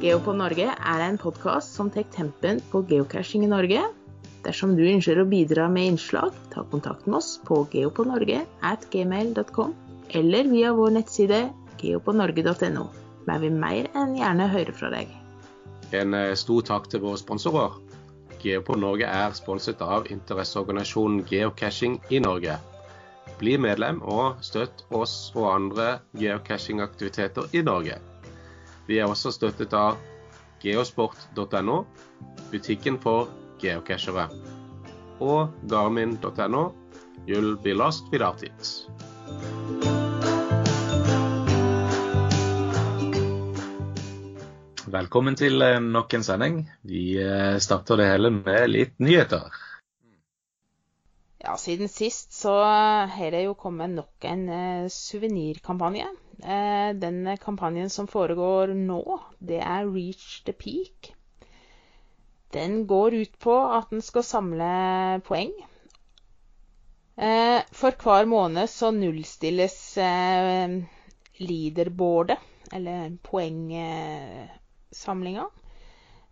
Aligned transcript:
Geopod 0.00 0.38
Norge 0.40 0.64
er 0.64 1.02
en 1.04 1.18
podkast 1.20 1.74
som 1.76 1.90
tar 1.92 2.06
tempen 2.14 2.56
på 2.70 2.80
geocaching 2.88 3.42
i 3.44 3.50
Norge. 3.52 3.82
Dersom 4.46 4.72
du 4.78 4.86
ønsker 4.88 5.18
å 5.20 5.26
bidra 5.28 5.66
med 5.68 5.90
innslag, 5.90 6.32
ta 6.54 6.64
kontakt 6.70 7.04
med 7.04 7.18
oss 7.18 7.34
på 7.44 7.68
geopodnorge.gmail.com 7.74 9.74
eller 10.16 10.48
via 10.48 10.72
vår 10.72 10.90
nettside 10.96 11.52
geopodnorge.no. 11.82 12.86
Vi 13.28 13.36
vil 13.44 13.60
mer 13.60 13.92
enn 13.92 14.16
gjerne 14.16 14.48
høre 14.48 14.72
fra 14.72 14.88
deg. 14.96 15.12
En 15.92 16.16
eh, 16.16 16.32
stor 16.32 16.64
takk 16.64 16.88
til 16.88 17.04
våre 17.04 17.20
sponsorer. 17.20 17.76
Geopod 18.40 18.80
Norge 18.80 19.04
er 19.04 19.36
sponset 19.36 19.84
av 19.84 20.08
interesseorganisasjonen 20.08 21.28
Geocaching 21.28 22.00
i 22.08 22.24
Norge. 22.24 22.56
Bli 23.36 23.60
medlem 23.60 24.00
og 24.00 24.40
støtt 24.40 24.80
oss 24.88 25.28
og 25.36 25.52
andre 25.52 26.00
geocachingaktiviteter 26.16 27.52
i 27.52 27.60
Norge. 27.68 28.00
Vi 28.90 28.96
er 28.98 29.06
også 29.06 29.30
støttet 29.30 29.70
av 29.78 30.00
geosport.no, 30.58 31.74
butikken 32.50 32.96
for 32.98 33.28
geocachere, 33.62 34.24
og 35.22 35.52
garmin.no, 35.70 36.62
you'll 37.28 37.54
be 37.62 37.70
lost 37.70 38.08
without 38.10 38.42
it. 38.42 38.72
Velkommen 44.90 45.38
til 45.38 45.62
eh, 45.62 45.78
nok 45.78 46.16
en 46.18 46.26
sending. 46.26 46.56
Vi 46.82 47.04
eh, 47.22 47.60
starter 47.62 48.00
det 48.00 48.08
hele 48.10 48.32
med 48.40 48.72
litt 48.72 48.98
nyheter. 48.98 49.54
Ja, 51.38 51.54
siden 51.62 51.86
sist 51.86 52.34
så 52.34 52.56
har 53.14 53.30
det 53.30 53.44
jo 53.44 53.54
kommet 53.54 53.94
nok 53.94 54.26
en 54.26 54.50
suvenirkampanje. 54.90 56.10
Uh, 56.44 56.92
den 56.96 57.36
kampanjen 57.42 57.90
som 57.90 58.06
foregår 58.08 58.66
nå, 58.74 59.20
det 59.38 59.60
er 59.60 59.88
Reach 59.88 60.44
the 60.46 60.52
Peak. 60.52 61.14
Den 62.54 62.86
går 62.90 63.14
ut 63.14 63.38
på 63.38 63.74
at 63.76 63.92
en 63.92 64.02
skal 64.02 64.22
samle 64.26 65.20
poeng. 65.26 65.52
Uh, 67.20 67.60
for 67.72 67.90
hver 68.02 68.24
måned 68.26 68.66
så 68.72 68.90
nullstilles 68.96 69.98
leaderboardet, 71.40 72.38
eller 72.72 73.16
poengsamlinga. 73.22 75.44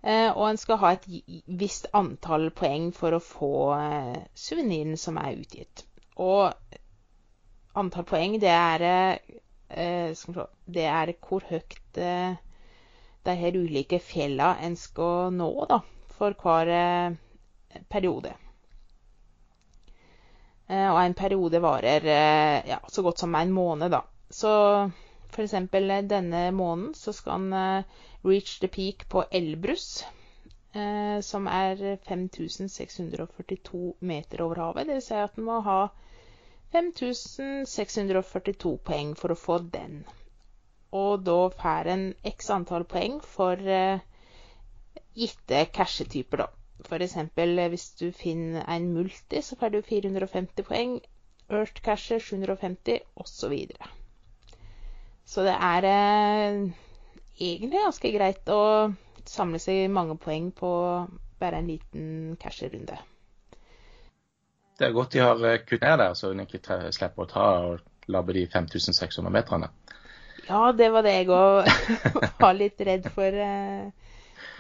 Eh, 0.03 0.31
og 0.31 0.45
en 0.47 0.61
skal 0.61 0.79
ha 0.79 0.93
et 0.95 1.07
visst 1.61 1.89
antall 1.97 2.51
poeng 2.55 2.93
for 2.95 3.17
å 3.17 3.23
få 3.23 3.53
eh, 3.75 4.21
suveniren 4.39 4.99
som 5.01 5.19
er 5.19 5.41
utgitt. 5.41 5.83
Og 6.23 6.55
antall 7.79 8.07
poeng, 8.07 8.37
det 8.43 8.53
er, 8.53 8.85
eh, 8.87 9.41
det 9.69 10.85
er 10.89 11.13
hvor 11.21 11.45
høyt 11.49 11.79
de 11.99 13.35
her 13.43 13.57
ulike 13.61 13.99
fjellene 14.01 14.65
en 14.65 14.77
skal 14.81 15.33
nå 15.37 15.51
da, 15.69 15.81
for 16.17 16.33
hver 16.43 17.17
periode. 17.91 18.33
Og 20.69 21.01
en 21.03 21.17
periode 21.17 21.61
varer 21.61 22.09
ja, 22.69 22.79
så 22.89 23.03
godt 23.05 23.21
som 23.21 23.35
en 23.35 23.53
måned, 23.53 23.91
da. 23.93 24.01
Så 24.31 24.53
f.eks. 25.33 25.55
denne 26.09 26.51
måneden 26.53 26.95
så 26.95 27.13
skal 27.13 27.41
en 27.53 27.85
Reach 28.25 28.59
the 28.61 28.69
Peak 28.69 29.09
på 29.09 29.25
Elbrus, 29.31 30.05
eh, 30.75 31.21
som 31.21 31.47
er 31.47 31.99
5642 32.09 33.95
meter 34.01 34.43
over 34.43 34.59
havet. 34.63 34.89
Vil 34.89 35.03
si 35.03 35.15
at 35.15 35.39
en 35.39 35.47
må 35.47 35.61
ha 35.63 35.79
5642 36.73 38.79
poeng 38.85 39.15
for 39.17 39.33
å 39.33 39.39
få 39.39 39.59
den. 39.75 40.03
Og 40.93 41.23
da 41.25 41.49
får 41.63 41.89
en 41.93 42.15
x 42.31 42.51
antall 42.53 42.85
poeng 42.89 43.21
for 43.25 43.61
eh, 43.61 44.01
gitte 45.17 45.65
cashetyper, 45.73 46.45
da. 46.45 46.49
F.eks. 46.85 47.17
hvis 47.73 47.87
du 47.99 48.13
finner 48.13 48.65
en 48.71 48.93
multi, 48.95 49.41
så 49.43 49.57
får 49.57 49.73
du 49.75 49.81
450 49.83 50.65
poeng. 50.69 51.01
Earth 51.49 51.81
Casher 51.83 52.21
750 52.21 53.01
osv. 53.17 53.55
Så, 53.73 53.89
så 55.25 55.43
det 55.49 55.57
er 55.57 55.89
eh, 55.89 56.61
egentlig 57.41 57.85
ganske 57.85 58.13
greit 58.13 58.49
å 58.53 58.93
samle 59.29 59.59
seg 59.61 59.89
mange 59.93 60.17
poeng 60.21 60.53
på 60.53 60.71
bare 61.41 61.63
en 61.63 61.73
liten 61.73 62.37
casherunde. 62.41 62.99
Det 64.79 64.87
er 64.87 64.95
godt 64.95 65.15
de 65.15 65.23
har 65.25 65.39
kutt 65.39 65.67
kuttet 65.67 65.89
ned 65.89 65.99
der, 66.05 66.15
så 66.15 66.31
hun 66.31 66.45
ikke 66.45 66.81
slipper 66.95 67.25
å 67.25 67.31
ta 67.31 67.47
og 67.67 68.11
labbe 68.13 68.37
de 68.37 68.45
5600 68.47 69.33
meterne. 69.35 69.71
Ja, 70.49 70.71
det 70.73 70.89
var 70.95 71.05
det 71.05 71.17
jeg 71.17 71.29
òg 71.35 71.67
var 72.45 72.55
litt 72.57 72.81
redd 72.87 73.09
for 73.13 73.43
eh, 73.43 73.91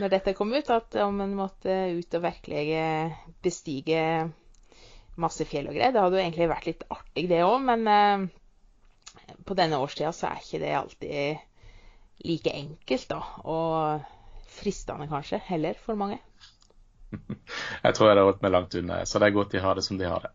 når 0.03 0.13
dette 0.13 0.35
kom 0.37 0.53
ut. 0.53 0.69
At 0.75 0.99
om 1.05 1.23
en 1.25 1.37
måtte 1.39 1.79
ut 1.97 2.19
og 2.19 2.25
virkelig 2.27 2.67
bestige 3.45 4.03
masse 5.19 5.47
fjell 5.49 5.71
og 5.71 5.79
greier. 5.79 5.95
Det 5.95 6.03
hadde 6.03 6.19
jo 6.19 6.25
egentlig 6.25 6.51
vært 6.51 6.69
litt 6.69 6.85
artig, 6.93 7.27
det 7.31 7.41
òg. 7.47 7.59
Men 7.71 7.89
eh, 7.95 9.35
på 9.49 9.57
denne 9.59 9.81
årstida 9.83 10.13
så 10.15 10.31
er 10.31 10.43
ikke 10.43 10.63
det 10.63 10.75
alltid 10.79 11.47
like 12.29 12.55
enkelt, 12.59 13.09
da. 13.11 13.21
Og 13.49 14.53
fristende, 14.59 15.09
kanskje, 15.11 15.41
heller 15.49 15.79
for 15.85 15.99
mange. 15.99 16.21
Jeg 17.85 17.95
tror 17.95 18.09
jeg 18.09 18.15
hadde 18.15 18.27
holdt 18.29 18.45
meg 18.45 18.55
langt 18.55 18.77
unna, 18.79 19.01
så 19.09 19.21
det 19.21 19.29
er 19.29 19.37
godt 19.39 19.55
de 19.55 19.63
har 19.65 19.79
det 19.79 19.85
som 19.87 19.99
de 20.01 20.09
har 20.09 20.25
det. 20.27 20.33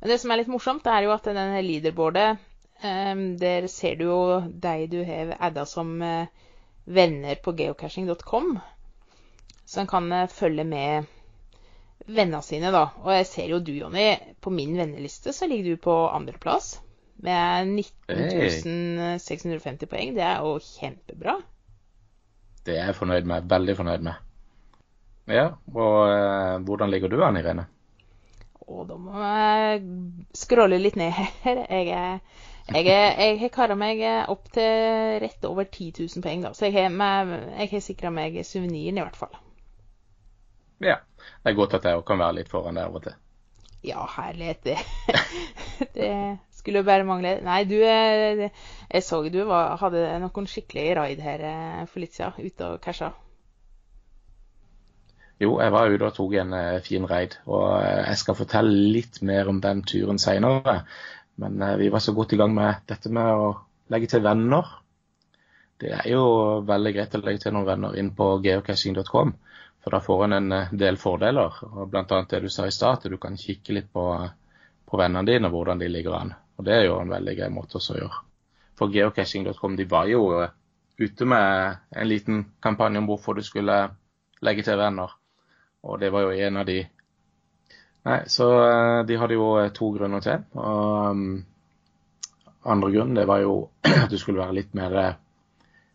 Men 0.00 0.10
det 0.10 0.18
som 0.20 0.32
er 0.32 0.40
litt 0.40 0.50
morsomt, 0.52 0.86
er 0.90 1.06
jo 1.06 1.14
at 1.14 1.26
denne 1.30 1.62
leaderboardet 1.64 2.40
um, 2.82 3.22
Der 3.40 3.68
ser 3.72 3.98
du 4.00 4.06
jo 4.08 4.20
deg 4.44 4.88
du 4.92 5.00
har 5.06 5.36
adda 5.38 5.66
som 5.68 5.94
uh, 6.02 6.26
venner 6.84 7.38
på 7.40 7.54
geocaching.com. 7.56 8.56
Så 9.64 9.80
en 9.80 9.90
kan 9.90 10.10
uh, 10.12 10.26
følge 10.28 10.66
med 10.68 11.08
vennene 12.04 12.42
sine, 12.44 12.72
da. 12.74 12.88
Og 13.04 13.14
jeg 13.14 13.28
ser 13.30 13.54
jo 13.54 13.62
du, 13.64 13.72
Jonny, 13.78 14.10
på 14.44 14.52
min 14.52 14.74
venneliste 14.76 15.32
så 15.32 15.48
ligger 15.48 15.72
du 15.72 15.84
på 15.86 15.94
andreplass 16.10 16.74
med 17.24 17.70
19 17.70 19.20
650 19.22 19.88
poeng. 19.88 20.12
Det 20.16 20.24
er 20.26 20.44
jo 20.44 20.58
kjempebra. 20.60 21.38
Det 22.64 22.76
er 22.76 22.90
jeg 22.90 22.98
fornøyd 22.98 23.28
med. 23.28 23.48
Veldig 23.48 23.76
fornøyd 23.76 24.04
med. 24.04 24.20
Ja, 25.30 25.54
og 25.72 25.94
eh, 26.10 26.58
hvordan 26.66 26.90
ligger 26.92 27.08
du 27.08 27.22
an, 27.24 27.38
Irene? 27.40 27.64
Å, 28.64 28.82
da 28.88 28.96
må 28.96 29.12
jeg 29.20 29.80
skråle 30.36 30.80
litt 30.80 30.96
ned 31.00 31.12
her. 31.12 31.64
Jeg 31.68 31.88
er 31.92 32.20
jeg, 32.72 32.86
jeg 32.88 33.40
har 33.42 33.50
kara 33.52 33.74
meg 33.76 34.00
opp 34.32 34.46
til 34.54 35.18
rett 35.20 35.44
over 35.44 35.66
10 35.68 35.90
000 36.00 36.24
poeng, 36.24 36.46
da. 36.46 36.54
Så 36.56 36.70
jeg 36.70 36.78
har, 36.78 37.34
jeg 37.58 37.70
har 37.74 37.82
sikra 37.84 38.12
meg 38.14 38.38
suveniren, 38.48 38.96
i 38.96 39.04
hvert 39.04 39.18
fall. 39.20 39.34
Ja. 40.80 41.02
Det 41.44 41.52
er 41.52 41.58
godt 41.58 41.76
at 41.76 41.84
jeg 41.88 42.00
kan 42.08 42.20
være 42.20 42.38
litt 42.40 42.48
foran 42.52 42.80
der 42.80 42.88
av 42.88 42.96
og 42.96 43.04
til. 43.04 43.18
Ja, 43.84 44.06
herlighet. 44.16 44.64
Det, 44.64 44.78
det 45.98 46.10
skulle 46.56 46.84
bare 46.88 47.04
mangle. 47.04 47.36
Nei, 47.44 47.60
du 47.68 47.76
eh, 47.84 48.48
Jeg 48.48 49.04
så 49.04 49.20
du 49.28 49.42
var, 49.44 49.76
hadde 49.82 50.06
noen 50.24 50.48
skikkelig 50.48 50.88
raid 50.96 51.20
her 51.20 51.44
for 51.84 52.00
litt 52.00 52.16
siden, 52.16 52.48
ute 52.48 52.72
og 52.72 52.80
casha. 52.84 53.12
Jo, 55.42 55.56
jeg 55.58 55.72
var 55.74 55.90
ute 55.90 56.06
og 56.06 56.14
tok 56.14 56.36
en 56.38 56.54
uh, 56.54 56.82
fin 56.84 57.06
raid. 57.10 57.34
Og 57.50 57.66
jeg 57.82 58.20
skal 58.20 58.38
fortelle 58.38 58.92
litt 58.94 59.20
mer 59.26 59.50
om 59.50 59.60
den 59.62 59.82
turen 59.86 60.20
seinere. 60.22 60.80
Men 61.42 61.58
uh, 61.62 61.74
vi 61.80 61.90
var 61.90 62.04
så 62.04 62.14
godt 62.14 62.36
i 62.36 62.38
gang 62.40 62.54
med 62.54 62.84
dette 62.90 63.10
med 63.12 63.30
å 63.34 63.50
legge 63.90 64.12
til 64.12 64.22
venner. 64.24 64.70
Det 65.80 65.90
er 65.90 66.06
jo 66.12 66.24
veldig 66.66 66.92
greit 66.94 67.16
å 67.18 67.22
legge 67.24 67.44
til 67.44 67.56
noen 67.56 67.66
venner 67.66 67.98
inn 67.98 68.12
på 68.14 68.36
geocaching.com. 68.44 69.34
For 69.84 69.92
da 69.92 70.00
får 70.00 70.24
en 70.24 70.36
en 70.38 70.54
del 70.80 70.96
fordeler. 70.96 71.58
og 71.66 71.90
Bl.a. 71.90 72.22
det 72.30 72.40
du 72.40 72.48
sa 72.48 72.66
i 72.66 72.72
stad, 72.72 73.02
at 73.02 73.10
du 73.10 73.18
kan 73.20 73.36
kikke 73.36 73.74
litt 73.76 73.90
på, 73.92 74.04
på 74.86 75.00
vennene 75.00 75.26
dine, 75.28 75.50
hvordan 75.52 75.82
de 75.82 75.90
ligger 75.90 76.16
an. 76.20 76.32
Og 76.56 76.64
det 76.64 76.76
er 76.76 76.86
jo 76.86 77.00
en 77.02 77.10
veldig 77.10 77.34
grei 77.36 77.50
måte 77.52 77.82
å 77.82 77.98
gjøre. 77.98 78.22
For 78.78 78.94
geocaching.com 78.94 79.76
de 79.76 79.86
var 79.90 80.08
jo 80.10 80.22
eh, 80.40 80.54
ute 80.98 81.26
med 81.26 81.76
en 81.90 82.08
liten 82.08 82.40
kampanje 82.62 83.02
om 83.02 83.10
hvorfor 83.10 83.38
du 83.38 83.42
skulle 83.46 83.76
legge 84.42 84.64
til 84.66 84.78
venner. 84.78 85.12
Og 85.84 86.00
det 86.00 86.10
var 86.14 86.26
jo 86.26 86.36
en 86.46 86.60
av 86.62 86.68
de 86.68 86.82
Nei, 88.04 88.18
så 88.28 88.46
eh, 88.60 88.98
de 89.08 89.16
hadde 89.16 89.36
jo 89.38 89.46
eh, 89.56 89.70
to 89.72 89.86
grunner 89.94 90.20
til. 90.20 90.42
Og 90.60 91.14
um, 91.16 91.38
andre 92.68 92.90
grunn 92.92 93.14
det 93.16 93.24
var 93.30 93.40
jo 93.40 93.54
at 94.02 94.10
du 94.12 94.18
skulle 94.20 94.42
være 94.42 94.58
litt 94.58 94.74
mer 94.76 94.96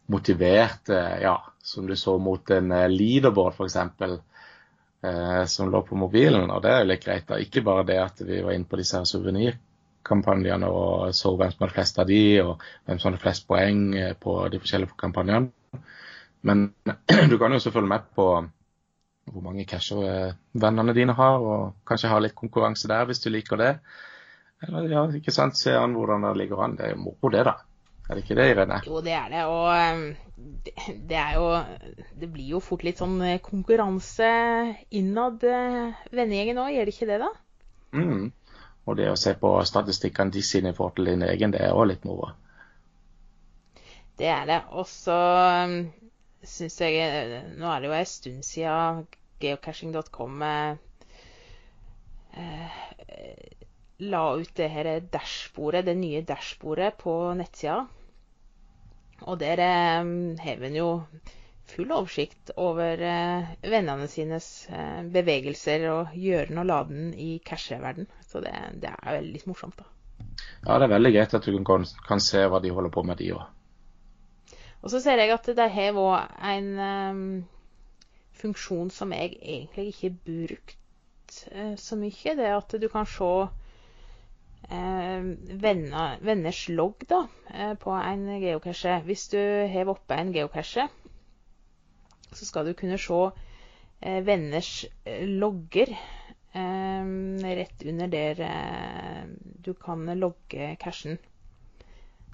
motivert, 0.09 0.89
ja, 1.21 1.36
som 1.62 1.86
du 1.86 1.94
så 1.94 2.15
mot 2.18 2.50
en 2.50 2.74
leaderboard 2.89 3.53
f.eks. 3.53 3.77
Eh, 5.01 5.45
som 5.45 5.71
lå 5.71 5.81
på 5.81 5.95
mobilen. 5.95 6.51
Og 6.51 6.62
det 6.63 6.71
er 6.71 6.81
jo 6.83 6.91
litt 6.91 7.06
greit. 7.06 7.27
da. 7.27 7.39
Ikke 7.39 7.63
bare 7.63 7.88
det 7.88 8.00
at 8.01 8.21
vi 8.25 8.41
var 8.44 8.56
inne 8.56 8.68
på 8.68 8.80
disse 8.80 9.00
suvenirkampanjene 9.07 10.68
og 10.68 11.15
så 11.15 11.36
hvem 11.38 11.53
som 11.53 11.63
hadde 11.63 11.75
flest 11.77 12.01
av 12.03 12.09
de, 12.09 12.24
og 12.44 12.65
hvem 12.86 13.00
som 13.00 13.12
hadde 13.12 13.24
flest 13.24 13.47
poeng 13.47 13.86
eh, 13.95 14.13
på 14.19 14.36
de 14.51 14.59
forskjellige 14.59 15.00
kampanjene. 15.00 15.47
Men 16.44 16.69
du 17.31 17.38
kan 17.39 17.56
jo 17.56 17.71
følge 17.71 17.88
med 17.88 18.12
på 18.15 18.30
hvor 19.34 19.44
mange 19.46 19.66
cashere 19.70 20.12
eh, 20.12 20.38
vennene 20.60 20.96
dine 20.98 21.16
har, 21.18 21.40
og 21.40 21.86
kanskje 21.88 22.12
ha 22.12 22.20
litt 22.22 22.38
konkurranse 22.38 22.90
der 22.92 23.08
hvis 23.10 23.22
du 23.24 23.30
liker 23.34 23.60
det. 23.62 23.74
Eller 24.66 24.90
ja, 24.92 25.04
ikke 25.16 25.34
sant, 25.34 25.58
se 25.58 25.74
an 25.78 25.96
hvordan 25.96 26.28
det 26.28 26.36
ligger 26.42 26.64
an. 26.66 26.76
Det 26.80 26.88
er 26.88 26.96
jo 26.96 27.04
moro, 27.06 27.31
det, 27.34 27.46
da. 27.48 27.56
Er 28.10 28.18
det 28.18 28.24
ikke 28.26 28.40
det, 28.40 28.48
Irene? 28.52 28.80
Jo, 28.88 29.04
det 29.06 29.14
er 29.16 29.30
det. 29.31 29.46
Og 29.48 29.70
eh, 29.76 30.98
det, 31.10 31.20
er 31.20 31.38
jo 31.38 31.46
Det 32.20 32.31
blir 32.34 32.56
jo 32.56 32.64
fort 32.64 32.84
litt 32.88 33.00
sånn 33.00 33.20
eh, 33.22 33.40
konkurranse 33.46 34.34
innad 34.98 35.46
vennegjengen 35.46 36.60
òg, 36.66 36.74
gjør 36.75 36.90
det 36.90 36.96
ikke 36.96 37.10
det, 37.12 37.22
da? 37.24 37.32
Mm. 37.96 38.28
Og 38.90 38.98
det 38.98 39.08
å 39.12 39.18
se 39.20 39.36
på 39.38 39.54
statistikkene 39.70 40.34
de 40.34 40.44
sine 40.46 40.74
i 40.74 40.78
forhold 40.78 40.98
til 40.98 41.12
din 41.12 41.25
egen, 41.28 41.54
det 41.54 41.62
er 41.64 41.78
òg 41.78 41.92
litt 41.92 42.06
moro. 42.10 42.34
Det 44.20 44.28
er 44.28 44.50
det. 44.50 44.60
Og 44.75 44.88
så 44.90 45.20
syns 46.44 46.80
jeg 46.82 47.44
Nå 47.60 47.70
er 47.70 47.82
det 47.82 47.90
jo 47.90 47.96
en 47.96 48.10
stund 48.10 48.46
siden 48.48 49.06
geocaching.com 49.39 50.41
eh, 50.44 50.75
la 54.00 54.24
ut 54.39 54.56
det 54.56 54.69
her 54.71 54.91
dashbordet, 55.12 55.86
det 55.86 55.97
nye 56.00 56.21
dashbordet 56.24 56.94
på 57.01 57.33
nettsida. 57.36 57.81
Og 59.27 59.39
der 59.41 59.59
eh, 59.59 60.06
har 60.39 60.63
en 60.63 60.75
jo 60.75 60.89
full 61.69 61.91
oversikt 61.94 62.53
over 62.57 63.01
eh, 63.03 63.51
vennene 63.69 64.07
sines 64.09 64.47
eh, 64.71 65.03
bevegelser 65.13 65.86
og 65.91 66.18
gjøren 66.18 66.62
og 66.62 66.69
laden 66.69 67.13
i 67.13 67.38
casheverden. 67.45 68.09
Så 68.25 68.41
det, 68.45 68.53
det, 68.81 68.94
er 68.95 69.19
veldig 69.19 69.44
morsomt, 69.50 69.77
da. 69.80 69.88
Ja, 70.65 70.77
det 70.77 70.88
er 70.88 70.95
veldig 70.95 71.13
greit 71.15 71.36
at 71.36 71.45
du 71.45 71.63
kan, 71.68 71.86
kan 72.07 72.24
se 72.24 72.45
hva 72.47 72.62
de 72.63 72.71
holder 72.74 72.94
på 72.94 73.03
med, 73.07 73.19
de 73.19 73.33
òg. 73.36 73.45
Og 74.80 74.91
så 74.94 75.01
ser 75.03 75.19
jeg 75.19 75.33
at 75.36 75.47
det 75.57 75.71
har 75.75 75.97
òg 76.00 76.44
en 76.47 76.69
um, 76.80 77.24
funksjon 78.39 78.91
som 78.94 79.13
jeg 79.15 79.36
egentlig 79.39 79.89
ikke 79.91 80.09
har 80.09 80.19
brukt 80.27 81.41
eh, 81.51 81.75
så 81.80 81.97
mye. 82.00 82.36
Det 82.39 82.51
at 82.56 82.75
du 82.81 82.88
kan 82.91 83.07
se 83.09 83.31
eh, 84.69 85.30
venner, 85.65 86.18
venners 86.25 86.63
logg 86.69 87.06
da, 87.09 87.25
uh, 87.53 87.75
på 87.80 87.94
en 87.97 88.25
geocache. 88.41 89.00
Hvis 89.06 89.27
du 89.33 89.39
hever 89.39 89.95
oppe 89.95 90.18
en 90.18 90.33
geocache, 90.36 90.88
så 92.31 92.45
skal 92.45 92.69
du 92.69 92.74
kunne 92.77 93.00
se 93.01 93.21
venners 94.00 94.86
logger 95.25 95.89
rett 96.53 97.83
under 97.86 98.07
der 98.07 98.39
du 99.65 99.74
kan 99.74 100.06
logge 100.19 100.75
cashen. 100.80 101.18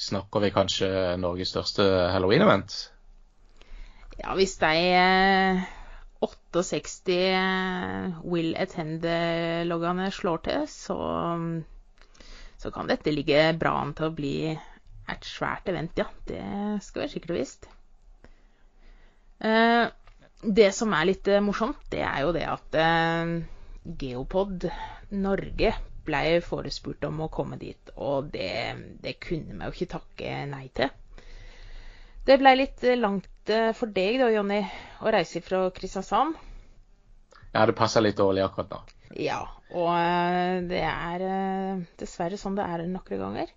Snakker 0.02 0.40
vi 0.42 0.50
kanskje 0.50 0.90
Norges 1.22 1.54
største 1.54 1.84
halloween-event? 2.12 2.95
Ja, 4.22 4.36
hvis 4.38 4.56
de 4.62 4.72
68 6.24 7.18
will 8.24 8.56
attend-loggene 8.58 10.08
slår 10.16 10.44
til, 10.48 10.68
så, 10.72 10.98
så, 12.58 12.72
kan 12.72 12.90
dette 12.90 13.14
ligge 13.14 13.50
bra 13.60 13.76
an 13.82 13.94
til 13.98 14.10
å 14.10 14.16
bli 14.16 14.38
et 14.52 15.28
svært 15.28 15.68
event, 15.70 16.00
ja. 16.00 16.08
Det 16.26 16.42
skal 16.86 17.04
være 17.04 17.14
sikkert 17.14 17.36
og 17.36 17.42
visst. 17.42 17.68
Eh, 19.46 19.86
det 20.46 20.70
som 20.78 20.94
er 20.96 21.10
litt 21.12 21.30
morsomt, 21.44 21.84
det 21.92 22.02
er 22.08 22.24
jo 22.24 22.32
det 22.36 22.46
at 22.50 22.80
eh, 22.80 23.36
Geopod 24.00 24.70
Norge 25.14 25.76
ble 26.06 26.24
forespurt 26.46 27.06
om 27.08 27.26
å 27.26 27.32
komme 27.34 27.58
dit, 27.62 27.92
og 27.98 28.32
det, 28.34 28.50
det 29.02 29.18
kunne 29.22 29.58
vi 29.58 29.68
jo 29.68 29.76
ikke 29.76 29.94
takke 29.98 30.38
nei 30.50 30.68
til. 30.78 30.94
Det 32.26 32.40
ble 32.42 32.56
litt 32.58 32.84
langt 32.98 33.30
Eh, 33.46 33.72
for 33.78 33.92
deg 33.94 34.18
da, 34.18 34.32
Jonny, 34.34 34.64
å 35.06 35.12
reise 35.14 35.42
fra 35.46 35.68
Kristiansand. 35.74 36.38
Ja, 37.54 37.66
det 37.70 37.76
passer 37.78 38.02
litt 38.02 38.18
dårlig 38.18 38.42
akkurat 38.42 38.72
da. 38.72 38.80
Ja, 39.22 39.44
og 39.70 39.92
eh, 39.94 40.64
det 40.72 40.82
er 40.82 41.26
eh, 41.28 41.84
dessverre 42.02 42.40
sånn 42.42 42.58
det 42.58 42.66
er 42.66 42.88
noen 42.90 43.22
ganger. 43.22 43.54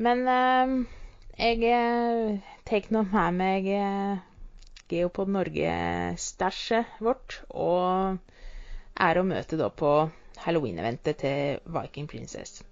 Men 0.00 0.22
jeg 1.36 2.38
tar 2.64 2.86
nå 2.94 3.02
med 3.10 3.34
meg 3.36 3.66
Geopod 4.88 5.28
Norge-stæsjet 5.34 7.02
vårt, 7.04 7.42
og 7.52 8.16
er 8.96 9.20
å 9.20 9.26
møte 9.26 9.58
da 9.60 9.68
på 9.68 9.90
halloween-eventet 10.46 11.20
til 11.20 11.60
Viking 11.76 12.08
Princess. 12.08 12.62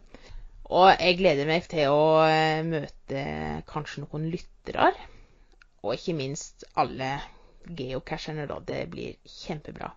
Og 0.72 0.88
jeg 0.94 1.18
gleder 1.20 1.50
meg 1.50 1.68
til 1.68 1.92
å 1.92 2.24
møte 2.64 3.28
kanskje 3.68 4.06
noen 4.06 4.30
lyttere 4.32 4.88
og 5.82 5.94
ikke 5.94 6.16
minst 6.18 6.64
alle 6.78 7.18
geocacherne, 7.68 8.46
da. 8.50 8.58
Det 8.64 8.82
blir 8.90 9.16
kjempebra. 9.28 9.92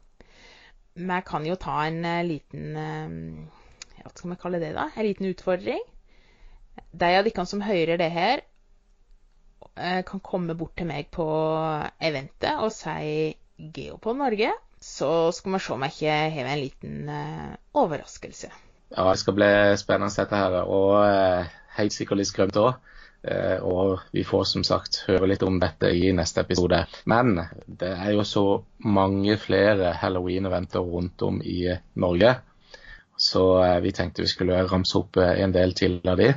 Men 0.96 1.16
jeg 1.18 1.28
kan 1.30 1.48
jo 1.48 1.58
ta 1.60 1.78
en 1.88 2.04
uh, 2.06 2.22
liten 2.28 2.76
uh, 2.76 4.02
Hva 4.02 4.12
skal 4.14 4.34
vi 4.34 4.40
kalle 4.42 4.62
det, 4.62 4.74
da? 4.76 4.90
En 4.96 5.08
liten 5.08 5.30
utfordring. 5.32 5.84
De 6.92 7.12
av 7.18 7.28
dere 7.28 7.46
som 7.48 7.64
hører 7.64 8.00
det 8.02 8.10
her, 8.12 8.44
uh, 9.78 10.02
kan 10.08 10.24
komme 10.24 10.58
bort 10.60 10.76
til 10.80 10.90
meg 10.90 11.12
på 11.14 11.28
eventet 12.04 12.60
og 12.60 12.74
si 12.76 13.32
Geopod 13.58 14.20
Norge. 14.20 14.52
Så 14.82 15.30
skal 15.38 15.56
vi 15.56 15.62
se 15.62 15.74
om 15.76 15.84
jeg 15.86 15.94
ikke 15.94 16.14
har 16.36 16.48
en 16.50 16.60
liten 16.60 17.10
overraskelse. 17.78 18.48
Ja, 18.92 19.04
det 19.06 19.20
skal 19.22 19.36
bli 19.38 19.50
spennende 19.78 20.16
dette 20.16 20.40
her. 20.40 20.56
Og 20.66 20.98
helt 21.78 21.94
sikkert 21.94 22.18
litt 22.18 22.32
skrømt 22.32 22.58
òg. 22.58 22.80
Eh, 23.24 23.58
og 23.62 24.00
vi 24.12 24.24
får 24.26 24.48
som 24.50 24.64
sagt 24.66 25.04
høre 25.06 25.28
litt 25.30 25.44
om 25.46 25.60
dette 25.62 25.92
i 25.94 26.10
neste 26.18 26.42
episode. 26.42 26.80
Men 27.06 27.36
det 27.68 27.92
er 27.94 28.16
jo 28.16 28.26
så 28.26 28.46
mange 28.82 29.38
flere 29.38 29.94
halloween-eventer 30.02 30.82
rundt 30.82 31.22
om 31.28 31.42
i 31.46 31.68
Norge. 32.02 32.36
Så 33.18 33.44
eh, 33.64 33.80
vi 33.86 33.92
tenkte 33.94 34.26
vi 34.26 34.32
skulle 34.32 34.64
ramse 34.66 34.98
opp 34.98 35.22
eh, 35.22 35.36
en 35.44 35.54
del 35.54 35.76
til 35.78 36.00
av 36.10 36.18
de. 36.18 36.32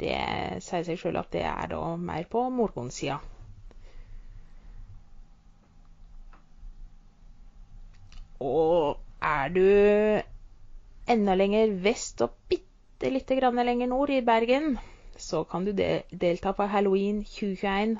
Det 0.00 0.16
sier 0.64 0.84
seg 0.84 0.98
sjøl 1.00 1.16
at 1.20 1.32
det 1.32 1.44
er 1.46 1.66
da 1.70 1.96
mer 1.96 2.24
på 2.30 2.48
morgensida. 2.52 3.18
Og 8.42 8.98
er 9.22 9.48
du 9.54 9.66
enda 11.12 11.34
lenger 11.38 11.76
vest 11.84 12.22
og 12.26 12.30
bitte 12.50 13.10
lite 13.10 13.36
grann 13.38 13.60
lenger 13.62 13.86
nord, 13.90 14.10
i 14.10 14.20
Bergen, 14.20 14.78
så 15.16 15.44
kan 15.44 15.64
du 15.64 15.72
de 15.72 16.02
delta 16.10 16.52
på 16.52 16.66
Halloween 16.66 17.24
2021 17.24 17.98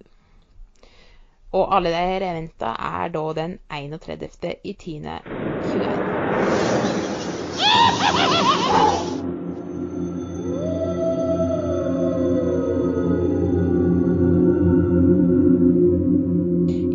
Og 1.53 1.77
alle 1.77 1.89
de 1.89 1.97
her 1.97 2.31
eventa 2.31 2.67
er 2.67 3.09
da 3.09 3.33
den 3.33 3.59
31. 3.71 4.55
i 4.65 4.73
10. 4.73 5.03
21. 5.73 6.19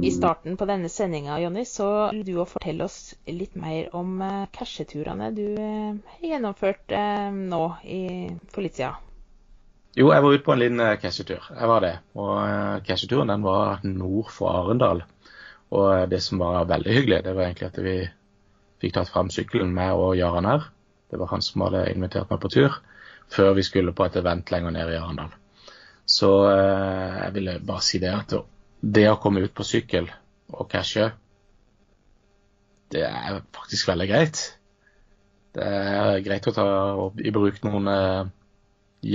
I 0.03 0.12
starten 0.12 0.58
på 0.58 0.65
denne 0.65 0.89
sendinga, 0.89 1.39
Jonny, 1.39 1.65
så 1.65 2.10
vil 2.12 2.25
du 2.25 2.34
fortelle 2.50 2.84
oss 2.88 3.13
litt 3.30 3.56
mer 3.56 3.94
om 3.96 4.22
eh, 4.22 4.44
casheturene 4.51 5.30
du 5.36 5.46
eh, 5.53 5.94
har 6.15 6.27
gjennomført 6.34 6.92
eh, 6.92 7.30
nå 7.32 7.63
i, 7.86 8.03
for. 8.51 8.68
Jo, 9.94 10.10
jeg 10.10 10.25
var 10.25 10.34
ute 10.34 10.44
på 10.44 10.56
en 10.56 10.63
liten 10.63 10.84
cashetur. 11.00 11.46
Jeg 11.53 11.70
var 11.70 11.86
det. 11.86 11.94
Og 12.18 12.84
casheturen 12.88 13.30
den 13.30 13.46
var 13.46 13.86
nord 13.86 14.34
for 14.34 14.50
Arendal. 14.63 15.06
Og 15.74 16.10
det 16.10 16.20
som 16.25 16.42
var 16.42 16.65
veldig 16.70 16.98
hyggelig, 16.98 17.24
det 17.25 17.34
var 17.38 17.48
egentlig 17.48 17.70
at 17.70 17.80
vi 17.86 17.98
fikk 18.84 18.98
tatt 18.98 19.12
fram 19.13 19.32
sykkelen 19.32 19.72
med 19.74 19.96
og 19.96 20.18
Jaran 20.20 20.50
her. 20.50 20.68
Det 21.10 21.20
var 21.22 21.32
han 21.32 21.46
som 21.46 21.63
hadde 21.63 21.88
invitert 21.94 22.32
meg 22.34 22.42
på 22.44 22.52
tur 22.52 22.82
før 23.34 23.56
vi 23.58 23.63
skulle 23.66 23.94
på 23.96 24.06
et 24.06 24.18
event 24.20 24.52
lenger 24.52 24.74
ned 24.75 24.92
i 24.92 25.00
Arendal. 25.00 25.32
Så 26.06 26.30
eh, 26.52 27.20
jeg 27.24 27.34
ville 27.38 27.60
bare 27.63 27.86
si 27.86 28.00
det 28.04 28.12
at 28.13 28.36
det 28.84 29.08
å 29.10 29.20
komme 29.22 29.46
ut 29.46 29.54
på 29.56 29.66
sykkel 29.66 30.10
og 30.54 30.68
cashe, 30.70 31.08
det 32.94 33.06
er 33.08 33.40
faktisk 33.56 33.88
veldig 33.90 34.08
greit. 34.10 34.42
Det 35.56 35.66
er 35.66 36.20
greit 36.25 36.50
å 36.50 36.54
ta 36.54 36.66
i 37.24 37.32
bruk 37.34 37.62
noen 37.66 37.90
eh, 37.90 38.32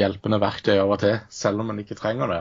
hjelpende 0.00 0.40
verktøy 0.42 0.78
av 0.78 0.94
og 0.96 1.02
til, 1.02 1.18
selv 1.30 1.62
om 1.62 1.70
man 1.70 1.82
ikke 1.82 1.98
trenger 1.98 2.32
det. 2.32 2.40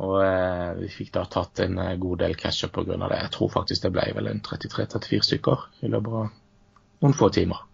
Og 0.00 0.14
eh, 0.24 0.68
vi 0.78 0.88
fikk 0.88 1.10
da 1.12 1.26
tatt 1.28 1.60
en 1.64 1.76
eh, 1.78 1.96
god 2.00 2.22
del 2.24 2.36
casher 2.38 2.70
pga. 2.72 2.96
det. 2.96 3.18
Jeg 3.26 3.32
tror 3.34 3.50
faktisk 3.52 3.82
det 3.84 3.92
ble 3.92 4.06
vel 4.16 4.30
en 4.30 4.40
33-34 4.40 5.20
stykker 5.28 5.66
i 5.84 5.92
løpet 5.92 6.16
av 6.20 6.30
noen 7.02 7.18
få 7.18 7.28
timer. 7.34 7.66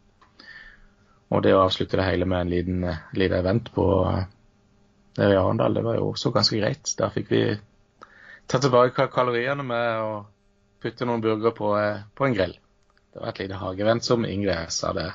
Og 1.28 1.44
det 1.44 1.52
å 1.54 1.62
avslutte 1.66 1.98
det 2.00 2.08
hele 2.08 2.26
med 2.28 2.40
en 2.40 2.52
liten, 2.52 2.84
eh, 2.84 3.04
liten 3.12 3.38
event 3.38 3.70
på 3.74 3.86
eh, 4.08 4.24
der 5.18 5.34
i 5.34 5.38
Arendal, 5.38 5.74
det 5.74 5.84
var 5.84 5.98
jo 5.98 6.10
også 6.12 6.32
ganske 6.34 6.58
greit. 6.58 6.94
Der 6.98 7.12
fikk 7.14 7.30
vi 7.30 7.42
ta 8.48 8.60
tilbake 8.62 9.08
kaloriene 9.12 9.66
med 9.66 10.02
å 10.02 10.12
putte 10.82 11.06
noen 11.06 11.22
burger 11.22 11.54
på, 11.54 11.74
eh, 11.78 12.04
på 12.14 12.26
en 12.26 12.34
grill. 12.34 12.54
Det 13.12 13.20
var 13.20 13.32
et 13.32 13.42
lite 13.42 13.60
hageevent 13.60 14.04
som 14.04 14.24
Ingrid 14.24 14.54
S 14.68 14.82
hadde 14.86 15.10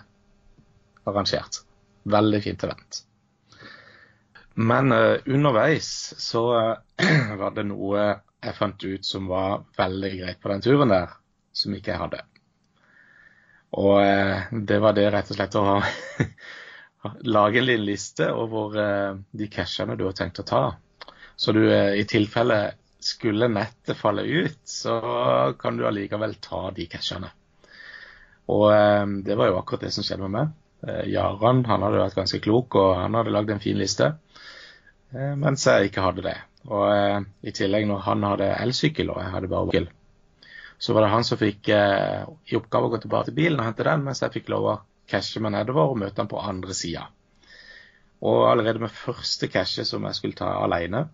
arrangert. 1.07 1.63
Veldig 2.03 2.41
fint 2.43 2.63
event. 2.67 3.03
Men 4.53 4.91
uh, 4.91 5.17
underveis 5.25 6.13
så 6.17 6.43
uh, 6.57 6.77
var 7.41 7.55
det 7.55 7.65
noe 7.65 8.03
jeg 8.43 8.57
fant 8.57 8.83
ut 8.85 9.05
som 9.05 9.27
var 9.31 9.63
veldig 9.77 10.11
greit 10.19 10.41
på 10.41 10.51
den 10.51 10.61
turen 10.61 10.93
der, 10.93 11.15
som 11.55 11.73
ikke 11.73 11.93
jeg 11.93 12.01
hadde. 12.01 12.19
Og 13.81 13.95
uh, 13.97 14.53
det 14.53 14.77
var 14.83 14.93
det 14.93 15.07
rett 15.13 15.31
og 15.33 15.39
slett 15.39 15.57
å 15.57 15.65
lage 17.35 17.59
en 17.59 17.67
liten 17.67 17.87
liste 17.87 18.29
over 18.29 18.77
de 19.31 19.47
cashene 19.51 19.97
du 19.99 20.05
har 20.05 20.15
tenkt 20.17 20.43
å 20.43 20.47
ta. 20.47 20.63
Så 21.35 21.51
du 21.51 21.65
i 21.65 22.05
tilfelle 22.07 22.59
skulle 23.03 23.49
nettet 23.51 23.97
falle 23.99 24.23
ut, 24.23 24.61
så 24.69 24.99
kan 25.59 25.75
du 25.75 25.83
allikevel 25.87 26.37
ta 26.39 26.69
de 26.71 26.85
cashene. 26.87 27.27
Og 28.53 28.69
det 29.25 29.35
var 29.35 29.49
jo 29.49 29.57
akkurat 29.59 29.83
det 29.83 29.91
som 29.91 30.05
skjedde 30.05 30.29
med 30.29 30.35
meg. 30.37 30.53
Jaran 31.11 31.65
han 31.67 31.83
hadde 31.83 31.99
vært 32.05 32.15
ganske 32.21 32.39
klok, 32.45 32.77
og 32.79 33.01
han 33.01 33.17
hadde 33.19 33.33
lagd 33.35 33.51
en 33.51 33.63
fin 33.65 33.81
liste. 33.81 34.13
Eh, 35.13 35.35
mens 35.39 35.65
jeg 35.67 35.89
ikke 35.89 36.05
hadde 36.05 36.25
det. 36.25 36.37
Og 36.69 36.85
eh, 36.89 37.19
i 37.45 37.53
tillegg, 37.55 37.85
når 37.89 38.05
han 38.07 38.25
hadde 38.25 38.53
elsykkel 38.63 39.11
og 39.13 39.21
jeg 39.21 39.33
hadde 39.35 39.51
bare 39.51 39.69
bil, 39.73 39.89
så 40.83 40.95
var 40.95 41.05
det 41.05 41.13
han 41.13 41.27
som 41.27 41.39
fikk 41.39 41.69
eh, 41.75 42.23
i 42.49 42.57
oppgave 42.57 42.89
å 42.89 42.93
gå 42.93 43.01
tilbake 43.03 43.29
til 43.29 43.37
bilen 43.37 43.59
og 43.59 43.67
hente 43.69 43.85
den, 43.87 44.05
mens 44.07 44.23
jeg 44.23 44.33
fikk 44.33 44.49
lov 44.53 44.69
å 44.69 44.79
cashe 45.09 45.43
meg 45.43 45.53
nedover 45.55 45.91
og 45.91 45.99
møte 46.01 46.23
han 46.23 46.31
på 46.31 46.41
andre 46.41 46.75
sida. 46.77 47.05
Og 48.23 48.45
allerede 48.47 48.81
med 48.81 48.95
første 48.95 49.49
cashe 49.51 49.85
som 49.85 50.05
jeg 50.07 50.17
skulle 50.17 50.39
ta 50.39 50.53
alene, 50.63 51.05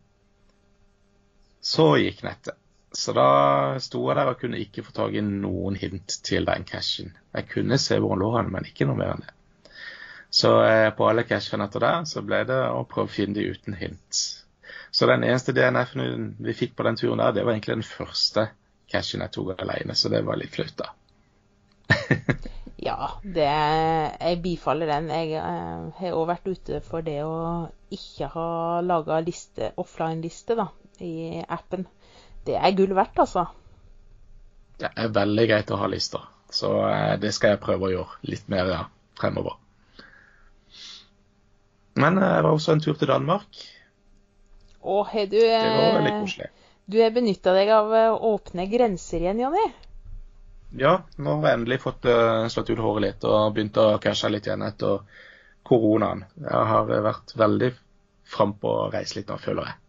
så 1.60 1.92
gikk 2.00 2.24
nettet. 2.24 2.56
Så 2.96 3.14
da 3.14 3.78
sto 3.84 4.02
jeg 4.08 4.18
der 4.18 4.32
og 4.32 4.40
kunne 4.42 4.62
ikke 4.62 4.82
få 4.86 4.94
tak 4.96 5.18
i 5.18 5.22
noen 5.22 5.76
hint 5.78 6.16
til 6.26 6.48
den 6.48 6.64
cashen. 6.66 7.12
Jeg 7.36 7.50
kunne 7.52 7.78
se 7.82 8.00
hvor 8.02 8.16
han 8.16 8.24
lå, 8.24 8.32
men 8.50 8.66
ikke 8.66 8.88
noe 8.90 8.98
mer 8.98 9.14
enn 9.14 9.26
det. 9.26 9.34
Så 10.30 10.52
eh, 10.64 10.90
på 10.94 11.08
alle 11.10 11.26
cashene 11.26 11.66
etter 11.66 11.84
det, 11.84 11.96
så 12.12 12.22
ble 12.26 12.44
det 12.50 12.60
å 12.70 12.86
prøve 12.90 13.10
å 13.10 13.14
finne 13.14 13.40
de 13.40 13.48
uten 13.50 13.78
hint. 13.80 14.22
Så 14.92 15.08
den 15.10 15.26
eneste 15.26 15.54
DNF-en 15.58 16.34
vi 16.42 16.56
fikk 16.58 16.76
på 16.78 16.86
den 16.86 16.98
turen 16.98 17.22
der, 17.22 17.34
det 17.34 17.46
var 17.46 17.56
egentlig 17.56 17.80
den 17.80 17.88
første 17.88 18.50
cashen 18.90 19.24
jeg 19.26 19.34
tok 19.34 19.62
alene, 19.62 19.96
så 19.98 20.10
det 20.14 20.22
var 20.26 20.38
litt 20.40 20.54
flaut, 20.54 20.76
da. 20.78 20.94
ja, 22.90 22.98
det 23.24 23.48
Jeg 23.50 24.42
bifaller 24.44 24.90
den. 24.90 25.10
Jeg 25.14 25.34
eh, 25.42 25.88
har 26.00 26.18
òg 26.18 26.28
vært 26.30 26.50
ute 26.50 26.82
for 26.86 27.06
det 27.06 27.22
å 27.26 27.70
ikke 27.94 28.30
ha 28.34 28.50
laga 28.86 29.22
liste, 29.26 29.72
offline-liste 29.82 30.58
da, 30.58 30.70
i 31.02 31.42
appen. 31.42 31.88
Det 32.46 32.58
er 32.58 32.78
gull 32.78 32.94
verdt, 32.98 33.18
altså. 33.26 33.48
Det 34.80 34.94
er 34.96 35.10
veldig 35.12 35.48
greit 35.50 35.74
å 35.74 35.80
ha 35.82 35.90
lister, 35.92 36.30
så 36.54 36.76
eh, 36.88 37.16
det 37.22 37.34
skal 37.36 37.56
jeg 37.56 37.64
prøve 37.66 37.90
å 37.90 37.94
gjøre 37.98 38.30
litt 38.30 38.46
mer 38.54 38.70
ja, 38.72 38.84
fremover. 39.20 39.58
Men 41.98 42.18
eh, 42.18 42.32
jeg 42.36 42.46
var 42.46 42.54
også 42.54 42.76
en 42.76 42.84
tur 42.84 42.98
til 43.00 43.10
Danmark. 43.10 43.62
Å, 44.80 45.02
har 45.12 45.30
du 45.32 45.38
Det 45.40 45.60
var 45.60 46.00
veldig 46.00 46.16
koselig. 46.22 46.50
Du 46.90 46.98
har 47.02 47.14
benytta 47.14 47.54
deg 47.54 47.72
av 47.74 47.94
eh, 47.96 48.28
åpne 48.30 48.66
grenser 48.72 49.26
igjen, 49.26 49.44
Jonny? 49.46 49.66
Ja, 50.80 51.00
nå 51.18 51.40
har 51.40 51.50
jeg 51.50 51.60
endelig 51.60 51.80
fått 51.82 52.06
slått 52.54 52.68
ut 52.70 52.82
håret 52.84 53.02
litt 53.02 53.24
og 53.26 53.56
begynt 53.56 53.78
å 53.82 53.96
cashe 54.02 54.30
litt 54.30 54.46
igjen 54.46 54.62
etter 54.62 55.00
koronaen. 55.66 56.28
Jeg 56.38 56.66
har 56.72 56.92
vært 57.08 57.34
veldig 57.38 57.72
frampå 58.30 58.74
og 58.84 58.94
reist 58.94 59.18
litt 59.18 59.32
nå, 59.32 59.40
føler 59.42 59.66
jeg. 59.66 59.80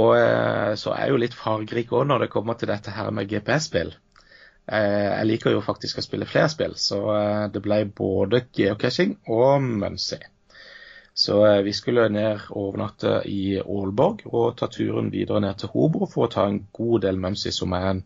Og 0.00 0.08
så 0.80 0.94
er 0.94 1.02
jeg 1.02 1.12
jo 1.12 1.20
litt 1.20 1.36
fargerik 1.36 1.92
òg 1.92 2.08
når 2.08 2.24
det 2.24 2.30
kommer 2.32 2.56
til 2.56 2.72
dette 2.72 2.96
her 2.96 3.12
med 3.12 3.28
GPS-spill. 3.28 3.92
Jeg 4.72 5.28
liker 5.28 5.52
jo 5.52 5.60
faktisk 5.68 6.00
å 6.00 6.06
spille 6.08 6.28
flere 6.28 6.48
spill, 6.52 6.72
så 6.80 7.02
det 7.52 7.60
ble 7.64 7.82
både 7.92 8.40
geocaching 8.56 9.18
og 9.36 9.60
Muncie. 9.68 10.24
Så 11.16 11.46
eh, 11.46 11.62
vi 11.64 11.72
skulle 11.72 12.08
ned 12.12 12.42
og 12.50 12.56
overnatte 12.62 13.22
i 13.32 13.56
Aalborg 13.62 14.26
og 14.28 14.58
ta 14.60 14.68
turen 14.68 15.08
videre 15.12 15.40
ned 15.40 15.56
til 15.62 15.72
Hobro 15.72 16.08
for 16.12 16.26
å 16.26 16.32
ta 16.32 16.44
en 16.50 16.58
god 16.76 17.06
del 17.06 17.20
Muncie, 17.20 17.54
som 17.56 17.72
er 17.72 17.86
en 17.88 18.02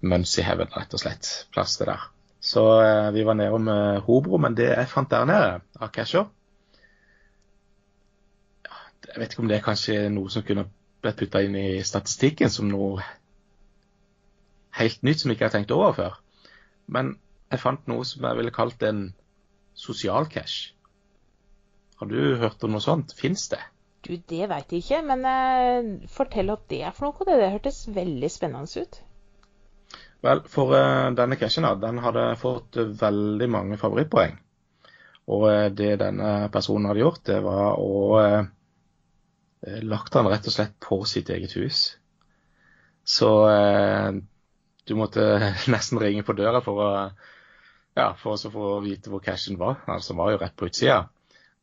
Muncie-heaven, 0.00 0.70
rett 0.72 0.96
og 0.96 1.02
slett. 1.02 1.28
Plass 1.52 1.76
til 1.76 1.90
der. 1.90 2.06
Så 2.40 2.64
eh, 2.80 3.10
vi 3.12 3.26
var 3.28 3.36
nede 3.36 3.52
om 3.52 3.68
Hobro, 4.06 4.40
men 4.40 4.56
det 4.56 4.70
jeg 4.70 4.88
fant 4.88 5.12
der 5.12 5.28
nede 5.28 5.52
av 5.76 5.92
casher 5.92 6.28
Jeg 9.08 9.20
vet 9.20 9.32
ikke 9.32 9.42
om 9.42 9.48
det 9.50 9.56
er 9.56 9.64
kanskje 9.64 10.00
noe 10.12 10.30
som 10.32 10.44
kunne 10.44 10.68
blitt 11.02 11.20
putta 11.20 11.40
inn 11.44 11.56
i 11.56 11.82
statistikken 11.84 12.50
som 12.52 12.68
noe 12.68 13.04
helt 14.78 15.02
nytt 15.02 15.22
som 15.22 15.30
jeg 15.30 15.38
ikke 15.38 15.48
har 15.48 15.54
tenkt 15.54 15.74
over 15.74 15.94
før. 15.96 16.18
Men 16.86 17.14
jeg 17.52 17.62
fant 17.62 17.88
noe 17.90 18.04
som 18.08 18.24
jeg 18.24 18.40
ville 18.40 18.54
kalt 18.54 18.82
en 18.86 19.08
sosial 19.78 20.28
cash. 20.32 20.72
Har 21.98 22.06
du 22.06 22.36
hørt 22.38 22.62
om 22.62 22.74
noe 22.74 22.82
sånt? 22.84 23.12
Fins 23.18 23.48
det? 23.52 23.60
Du, 24.06 24.12
det 24.30 24.46
veit 24.50 24.72
jeg 24.72 24.84
ikke, 24.84 25.00
men 25.08 25.24
uh, 25.26 26.08
fortell 26.14 26.52
hva 26.52 26.58
det 26.70 26.82
er 26.86 26.94
for 26.94 27.08
noe. 27.08 27.26
Det, 27.26 27.38
det 27.40 27.52
hørtes 27.56 27.80
veldig 27.90 28.30
spennende 28.30 28.84
ut. 28.84 29.00
Vel, 30.22 30.42
for 30.50 30.74
uh, 30.76 31.08
denne 31.18 31.38
cashen 31.40 31.66
da, 31.66 31.72
den 31.82 31.98
hadde 32.04 32.28
fått 32.38 32.78
uh, 32.78 32.92
veldig 33.00 33.48
mange 33.50 33.80
favorittpoeng. 33.80 34.38
Og 35.28 35.44
det 35.76 35.98
denne 36.00 36.48
personen 36.48 36.88
hadde 36.88 37.02
gjort, 37.02 37.26
det 37.28 37.42
var 37.44 37.74
å 37.76 38.46
lagt 39.84 40.14
den 40.14 40.28
rett 40.32 40.46
og 40.48 40.54
slett 40.54 40.78
på 40.80 41.02
sitt 41.04 41.28
eget 41.34 41.52
hus. 41.58 41.80
Så 43.04 43.28
du 44.88 44.94
måtte 44.96 45.26
nesten 45.74 46.00
ringe 46.00 46.24
på 46.24 46.32
døra 46.38 46.62
for 46.64 46.80
å 46.80 46.88
ja, 47.98 48.14
for 48.16 48.38
å 48.38 48.52
få 48.54 48.72
vite 48.86 49.12
hvor 49.12 49.20
cashen 49.20 49.60
var. 49.60 49.82
Altså 49.90 50.16
var 50.16 50.32
jo 50.32 50.40
rett 50.40 50.56
på 50.56 50.70
utsida. 50.70 51.02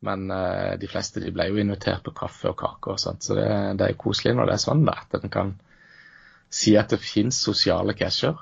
Men 0.06 0.28
uh, 0.32 0.76
de 0.80 0.90
fleste 0.92 1.22
de 1.24 1.32
ble 1.34 1.48
jo 1.50 1.62
invitert 1.62 2.04
på 2.06 2.14
kaffe 2.18 2.52
og 2.52 2.58
kake 2.60 2.94
og 2.94 3.00
sånt, 3.02 3.24
så 3.26 3.38
det, 3.38 3.48
det 3.80 3.88
er 3.88 4.00
koselig 4.00 4.36
når 4.36 4.52
det 4.52 4.58
er 4.58 4.66
sånn, 4.66 4.84
da. 4.88 4.98
At 5.08 5.24
en 5.24 5.34
kan 5.34 5.54
si 6.54 6.76
at 6.80 6.92
det 6.94 7.02
finnes 7.04 7.40
sosiale 7.42 7.96
casher. 7.98 8.38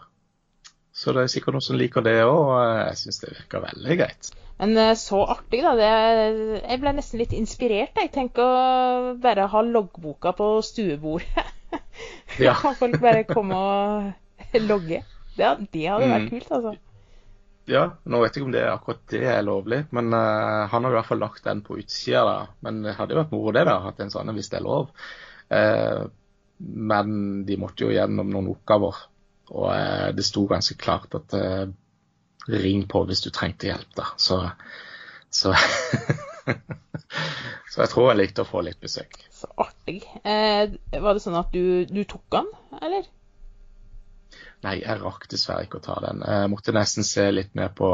Så 0.93 1.13
det 1.13 1.23
er 1.23 1.31
sikkert 1.31 1.57
noen 1.57 1.65
som 1.65 1.77
liker 1.79 2.05
det 2.05 2.19
òg, 2.21 2.37
og 2.37 2.57
jeg 2.61 2.97
syns 2.99 3.21
det 3.23 3.31
virker 3.33 3.63
veldig 3.63 3.99
greit. 4.01 4.33
Men 4.61 4.77
eh, 4.77 4.93
så 4.99 5.23
artig, 5.25 5.63
da. 5.65 5.73
Det, 5.79 5.89
jeg 6.61 6.81
ble 6.83 6.93
nesten 6.93 7.21
litt 7.21 7.33
inspirert. 7.35 7.97
Jeg 7.97 8.11
tenker 8.13 8.43
å 8.45 9.13
bare 9.21 9.47
ha 9.49 9.63
loggboka 9.65 10.35
på 10.37 10.55
stuebordet. 10.65 11.49
Ja. 12.41 12.53
kan 12.57 12.73
folk 12.77 12.99
bare 13.01 13.23
komme 13.25 13.57
og 13.57 14.55
logge. 14.61 14.99
Det, 15.33 15.49
det 15.73 15.83
hadde 15.89 16.09
vært 16.09 16.25
mm. 16.25 16.29
kult, 16.31 16.51
altså. 16.53 16.73
Ja, 17.69 17.83
nå 18.03 18.19
vet 18.19 18.35
jeg 18.35 18.41
ikke 18.41 18.49
om 18.49 18.55
det 18.55 18.63
akkurat 18.67 19.03
det 19.13 19.21
er 19.31 19.45
lovlig, 19.45 19.79
men 19.95 20.11
uh, 20.11 20.65
han 20.71 20.83
har 20.83 20.91
i 20.91 20.97
hvert 20.97 21.07
fall 21.07 21.21
lagt 21.23 21.45
den 21.45 21.61
på 21.63 21.77
utsida. 21.79 22.23
da. 22.27 22.41
Men 22.65 22.81
det 22.83 22.97
hadde 22.97 23.15
jo 23.15 23.21
vært 23.21 23.31
moro 23.35 23.53
det, 23.55 23.63
da, 23.69 23.77
hatt 23.85 24.01
en 24.03 24.11
sånn 24.11 24.33
hvis 24.35 24.51
det 24.51 24.59
er 24.59 24.65
lov. 24.65 24.91
Uh, 25.47 26.03
men 26.59 27.15
de 27.47 27.57
måtte 27.59 27.85
jo 27.85 27.93
gjennom 27.93 28.29
noen 28.31 28.51
oppgaver, 28.51 28.99
og 29.53 29.69
uh, 29.71 30.09
det 30.15 30.27
sto 30.27 30.43
ganske 30.49 30.75
klart 30.79 31.15
at 31.19 31.37
ring 32.51 32.83
på 32.91 33.05
hvis 33.07 33.23
du 33.23 33.31
trengte 33.31 33.69
hjelp, 33.69 33.91
da. 33.95 34.09
Så, 34.19 34.43
så 35.31 35.55
Så 37.73 37.81
jeg 37.81 37.89
tror 37.89 38.09
jeg 38.11 38.19
likte 38.19 38.43
å 38.43 38.45
få 38.45 38.61
litt 38.67 38.77
besøk. 38.83 39.15
Så 39.33 39.47
artig. 39.57 40.03
var 40.21 41.15
det 41.15 41.23
sånn 41.23 41.39
at 41.39 41.55
du, 41.55 41.87
du 41.89 42.03
tok 42.05 42.35
han, 42.35 42.49
eller? 42.83 43.07
Nei, 44.63 44.77
jeg 44.79 44.99
rakk 45.01 45.27
dessverre 45.31 45.67
ikke 45.67 45.81
å 45.81 45.83
ta 45.83 45.97
den. 46.05 46.23
Jeg 46.23 46.51
måtte 46.51 46.75
nesten 46.75 47.05
se 47.07 47.25
litt 47.33 47.51
mer 47.57 47.73
på 47.75 47.89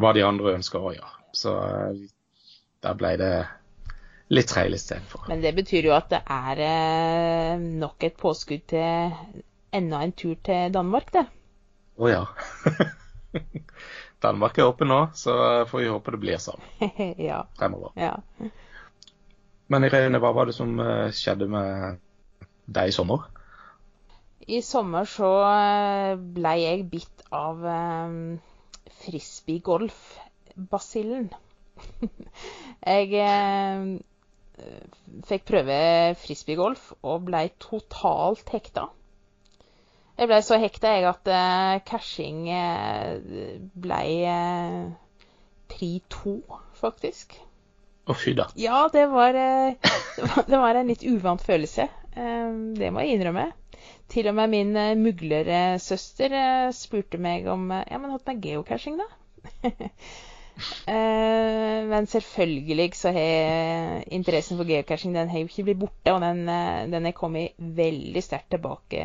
hva 0.00 0.12
de 0.12 0.24
andre 0.26 0.56
ønsker 0.58 0.82
å 0.82 0.92
gjøre. 0.92 1.18
Så 1.32 1.54
eh, 1.64 2.02
da 2.84 2.92
ble 2.98 3.14
det 3.20 3.32
litt 4.32 4.48
trail 4.48 4.76
istedenfor. 4.76 5.26
Men 5.32 5.42
det 5.44 5.54
betyr 5.56 5.88
jo 5.88 5.96
at 5.96 6.10
det 6.12 6.22
er 6.28 6.62
eh, 6.66 7.64
nok 7.84 8.04
et 8.08 8.18
påskudd 8.20 8.66
til 8.74 9.16
enda 9.72 10.02
en 10.04 10.12
tur 10.12 10.36
til 10.44 10.72
Danmark, 10.72 11.12
det. 11.14 11.24
Å 11.96 12.04
oh, 12.04 12.10
ja. 12.12 12.24
Danmark 14.24 14.58
er 14.58 14.68
oppe 14.68 14.86
nå, 14.86 15.00
så 15.18 15.34
får 15.68 15.80
vi 15.80 15.90
håpe 15.90 16.14
det 16.14 16.20
blir 16.22 16.40
sånn 16.40 16.60
ja. 17.30 17.42
fremover. 17.58 17.96
Ja. 17.98 18.14
Men 19.72 19.88
Irene, 19.88 20.20
hva 20.20 20.32
var 20.36 20.48
det 20.48 20.56
som 20.56 20.76
eh, 20.80 21.08
skjedde 21.16 21.48
med 21.50 22.00
deg 22.72 22.92
i 22.92 22.94
sommer? 22.94 23.30
I 24.48 24.62
sommer 24.64 25.04
så 25.06 25.44
eh, 25.46 26.16
ble 26.18 26.56
jeg 26.58 26.90
bitt 26.90 27.22
av 27.32 27.62
um, 27.62 28.40
frisbeegolf-basillen. 29.04 31.30
jeg 32.92 33.14
eh, 33.22 33.98
fikk 35.28 35.44
prøve 35.48 36.14
frisbeegolf 36.22 36.92
og 37.02 37.22
ble 37.30 37.42
totalt 37.62 38.48
hekta. 38.54 38.84
Jeg 40.18 40.26
ble 40.28 40.42
så 40.44 40.56
hekta 40.60 40.88
jeg 40.92 41.04
at 41.08 41.28
uh, 41.32 41.80
cashing 41.88 42.48
uh, 42.52 43.16
ble 43.80 44.04
uh, 44.28 44.92
pri 45.72 46.02
to, 46.12 46.34
faktisk. 46.78 47.32
Å, 48.04 48.12
fy 48.18 48.34
da. 48.36 48.46
Ja, 48.58 48.88
det 48.92 49.06
var, 49.10 49.32
det 49.32 49.78
var, 50.26 50.44
det 50.50 50.58
var 50.66 50.74
en 50.76 50.88
litt 50.90 51.04
uvant 51.06 51.42
følelse. 51.42 51.88
det 52.12 52.90
må 52.92 53.00
jeg 53.00 53.12
innrømme. 53.16 53.52
Til 54.10 54.28
og 54.28 54.34
med 54.36 54.50
min 54.52 54.76
uh, 54.76 54.92
muglersøster 54.98 56.34
uh, 56.34 56.74
spurte 56.76 57.20
meg 57.22 57.46
om 57.50 57.70
uh, 57.70 57.82
Ja, 57.88 58.00
men 58.00 58.12
hatt 58.12 58.28
er 58.28 58.40
geocaching, 58.42 59.00
da? 59.00 59.08
men 60.92 62.06
selvfølgelig 62.06 62.90
så 62.94 63.08
har 63.16 64.02
interessen 64.12 64.58
for 64.58 64.68
geocaching 64.68 65.14
den 65.16 65.30
har 65.32 65.40
jo 65.40 65.48
ikke 65.48 65.64
blitt 65.64 65.80
borte, 65.80 66.12
og 66.12 66.20
den, 66.20 66.44
den 66.92 67.08
er 67.08 67.14
kommet 67.16 67.56
veldig 67.56 68.22
sterkt 68.22 68.50
tilbake 68.52 69.00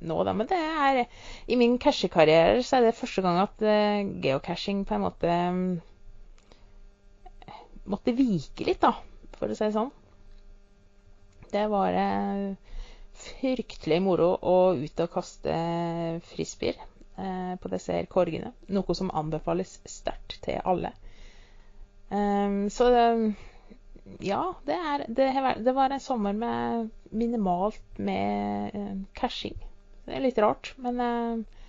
nå, 0.00 0.16
da. 0.24 0.32
Men 0.32 0.48
det 0.48 0.56
er 0.56 1.02
I 1.04 1.58
min 1.60 1.76
cashekarriere 1.78 2.64
så 2.64 2.78
er 2.78 2.88
det 2.88 2.96
første 2.96 3.22
gang 3.22 3.42
at 3.44 3.66
geocaching 4.24 4.86
på 4.88 4.96
en 4.96 5.04
måte 5.04 5.36
måtte 7.84 8.16
vike 8.16 8.64
litt, 8.66 8.80
da, 8.80 8.94
for 9.36 9.52
å 9.52 9.60
si 9.60 9.66
det 9.68 9.76
sånn. 9.76 9.92
Det 11.52 11.68
var 11.70 11.92
fryktelig 13.24 14.00
moro 14.04 14.32
å 14.36 14.56
ut 14.78 15.04
og 15.04 15.12
kaste 15.12 15.54
frisbeer 16.30 16.78
eh, 16.80 17.54
på 17.60 17.70
disse 17.72 17.94
her 17.94 18.08
korgene. 18.10 18.54
Noe 18.72 18.96
som 18.96 19.12
anbefales 19.14 19.78
sterkt 19.88 20.40
til 20.46 20.60
alle. 20.64 20.92
Um, 22.10 22.66
så 22.74 22.88
ja, 24.18 24.54
det, 24.64 24.72
er, 24.72 25.04
det, 25.08 25.54
det, 25.64 25.72
var 25.72 25.90
en 25.90 26.00
sommer 26.00 26.32
med 26.32 26.88
minimalt 27.10 27.98
med 27.98 28.74
eh, 28.74 28.96
cashing. 29.14 29.56
Det 30.04 30.16
er 30.16 30.24
litt 30.24 30.38
rart, 30.42 30.72
men, 30.76 31.00
eh, 31.00 31.60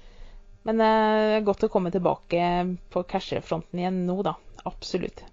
men 0.67 0.81
uh, 0.81 1.39
godt 1.45 1.67
å 1.67 1.71
komme 1.73 1.91
tilbake 1.93 2.41
på 2.93 3.03
cashefronten 3.09 3.81
igjen 3.81 4.03
nå, 4.07 4.17
da. 4.25 4.35
Absolutt. 4.65 5.23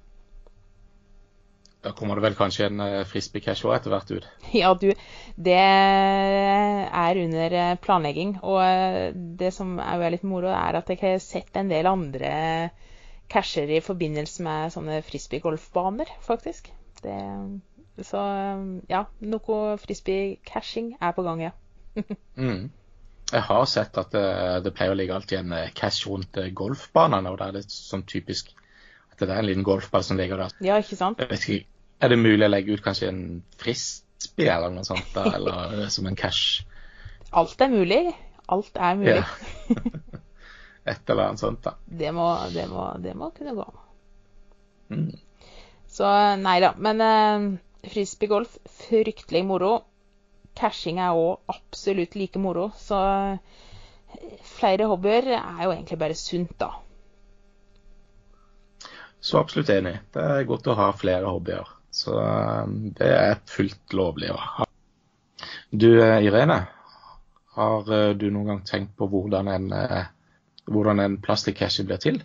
Da 1.87 1.93
kommer 1.95 2.19
det 2.19 2.25
vel 2.25 2.35
kanskje 2.35 2.67
en 2.67 2.81
uh, 2.83 3.05
frisbee-cash 3.07 3.63
òg 3.69 3.77
etter 3.77 3.93
hvert 3.95 4.11
ut? 4.11 4.25
Ja, 4.61 4.73
du. 4.75 4.89
Det 5.39 5.55
er 5.55 7.21
under 7.23 7.55
eh, 7.55 7.77
planlegging. 7.79 8.35
Og 8.43 8.59
eh, 8.65 9.15
det 9.15 9.53
som 9.55 9.77
er 9.79 10.09
litt 10.11 10.27
moro, 10.27 10.51
er 10.51 10.81
at 10.81 10.91
jeg 10.91 10.99
har 11.05 11.23
sett 11.23 11.55
en 11.57 11.71
del 11.71 11.87
andre 11.87 12.33
casher 13.31 13.71
i 13.71 13.83
forbindelse 13.85 14.43
med 14.43 14.75
sånne 14.75 14.99
frisbee-golfbaner, 15.07 16.11
faktisk. 16.27 16.73
Det, 17.05 17.15
så 18.09 18.25
ja, 18.91 19.05
noe 19.23 19.63
frisbee-cashing 19.79 20.97
er 20.99 21.15
på 21.15 21.27
gang, 21.29 21.47
ja. 21.47 21.55
mm. 22.43 22.71
Jeg 23.29 23.45
har 23.45 23.67
sett 23.71 23.99
at 24.01 24.11
det, 24.17 24.29
det, 24.65 24.73
pleier 24.75 24.97
å 24.97 24.99
ligge 24.99 25.15
alltid 25.15 25.45
en 25.45 25.55
cash 25.79 26.09
rundt 26.09 26.41
golfbanene, 26.57 27.31
og 27.31 27.39
det 27.39 27.47
er 27.47 27.59
litt 27.61 27.75
sånn 27.75 28.07
typisk 28.09 28.51
at 29.23 29.31
det 29.31 29.35
er 29.35 29.43
en 29.43 29.49
liten 29.49 29.67
golfball 29.67 30.05
som 30.07 30.19
ligger 30.21 30.45
der. 30.45 30.55
Ja, 30.65 30.79
ikke 30.83 30.99
sant? 30.99 31.21
Jeg 31.23 31.31
vet 31.33 31.49
ikke, 31.49 31.67
Er 32.01 32.13
det 32.13 32.19
mulig 32.21 32.47
å 32.47 32.51
legge 32.51 32.77
ut 32.77 32.83
kanskje 32.85 33.09
en 33.11 33.23
frisbee 33.59 34.51
eller 34.53 34.71
noe 34.71 34.87
sånt, 34.87 35.09
da, 35.15 35.27
eller 35.37 35.89
som 35.91 36.07
en 36.07 36.19
cash? 36.19 36.63
Alt 37.35 37.61
er 37.61 37.73
mulig. 37.73 38.03
Alt 38.49 38.79
er 38.79 38.95
mulig. 39.01 39.19
Ja. 39.19 39.27
Et 40.89 41.11
eller 41.11 41.29
annet 41.29 41.43
sånt, 41.43 41.61
da. 41.65 41.75
Det 41.85 42.13
må, 42.17 42.29
det 42.55 42.65
må, 42.71 42.85
det 43.03 43.13
må 43.19 43.29
kunne 43.37 43.57
gå. 43.59 43.67
Mm. 44.95 45.11
Så 45.93 46.09
nei 46.41 46.57
da. 46.65 46.73
Men 46.81 47.03
uh, 47.05 47.47
frisbeegolf, 47.91 48.57
fryktelig 48.87 49.45
moro. 49.49 49.73
Cashing 50.59 51.01
er 51.03 51.19
òg 51.19 51.53
absolutt 51.53 52.17
like 52.17 52.41
moro. 52.41 52.71
Så 52.81 52.97
uh, 52.97 53.59
flere 54.57 54.89
hobbyer 54.89 55.35
er 55.37 55.65
jo 55.67 55.75
egentlig 55.75 56.01
bare 56.01 56.17
sunt, 56.17 56.55
da. 56.61 56.73
Så 59.21 59.41
absolutt 59.41 59.71
enig. 59.75 59.99
Det 60.15 60.23
er 60.23 60.47
godt 60.49 60.69
å 60.71 60.77
ha 60.79 60.93
flere 60.97 61.31
hobbyer. 61.31 61.75
Så 61.91 62.15
um, 62.15 62.91
det 62.95 63.09
er 63.11 63.41
fullt 63.51 63.97
lovlig 63.97 64.31
å 64.31 64.39
ha. 64.39 64.69
Du 65.71 65.89
eh, 66.01 66.25
Irene, 66.25 66.63
har 67.59 67.91
eh, 67.93 68.15
du 68.17 68.29
noen 68.31 68.53
gang 68.53 68.61
tenkt 68.65 68.95
på 68.97 69.09
hvordan 69.11 69.51
en, 69.53 69.67
eh, 69.75 70.07
hvordan 70.71 71.03
en 71.03 71.19
plastikkasje 71.21 71.85
blir 71.89 72.01
til? 72.01 72.23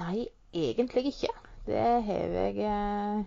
Nei, 0.00 0.24
egentlig 0.56 1.12
ikke. 1.12 1.30
Det 1.68 1.86
har 2.06 2.34
jeg 2.40 3.26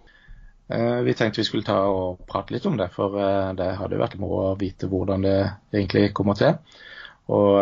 Vi 1.06 1.13
tenkte 1.13 1.39
vi 1.39 1.46
skulle 1.46 1.68
ta 1.68 1.78
og 1.86 2.24
prate 2.28 2.56
litt 2.56 2.66
om 2.66 2.78
det, 2.80 2.89
for 2.96 3.13
det 3.56 3.68
hadde 3.78 4.00
vært 4.00 4.18
moro 4.18 4.39
å 4.50 4.56
vite 4.58 4.89
hvordan 4.89 5.22
det 5.28 5.38
egentlig 5.76 6.13
kommer 6.18 6.39
til. 6.39 6.56
Og 7.30 7.60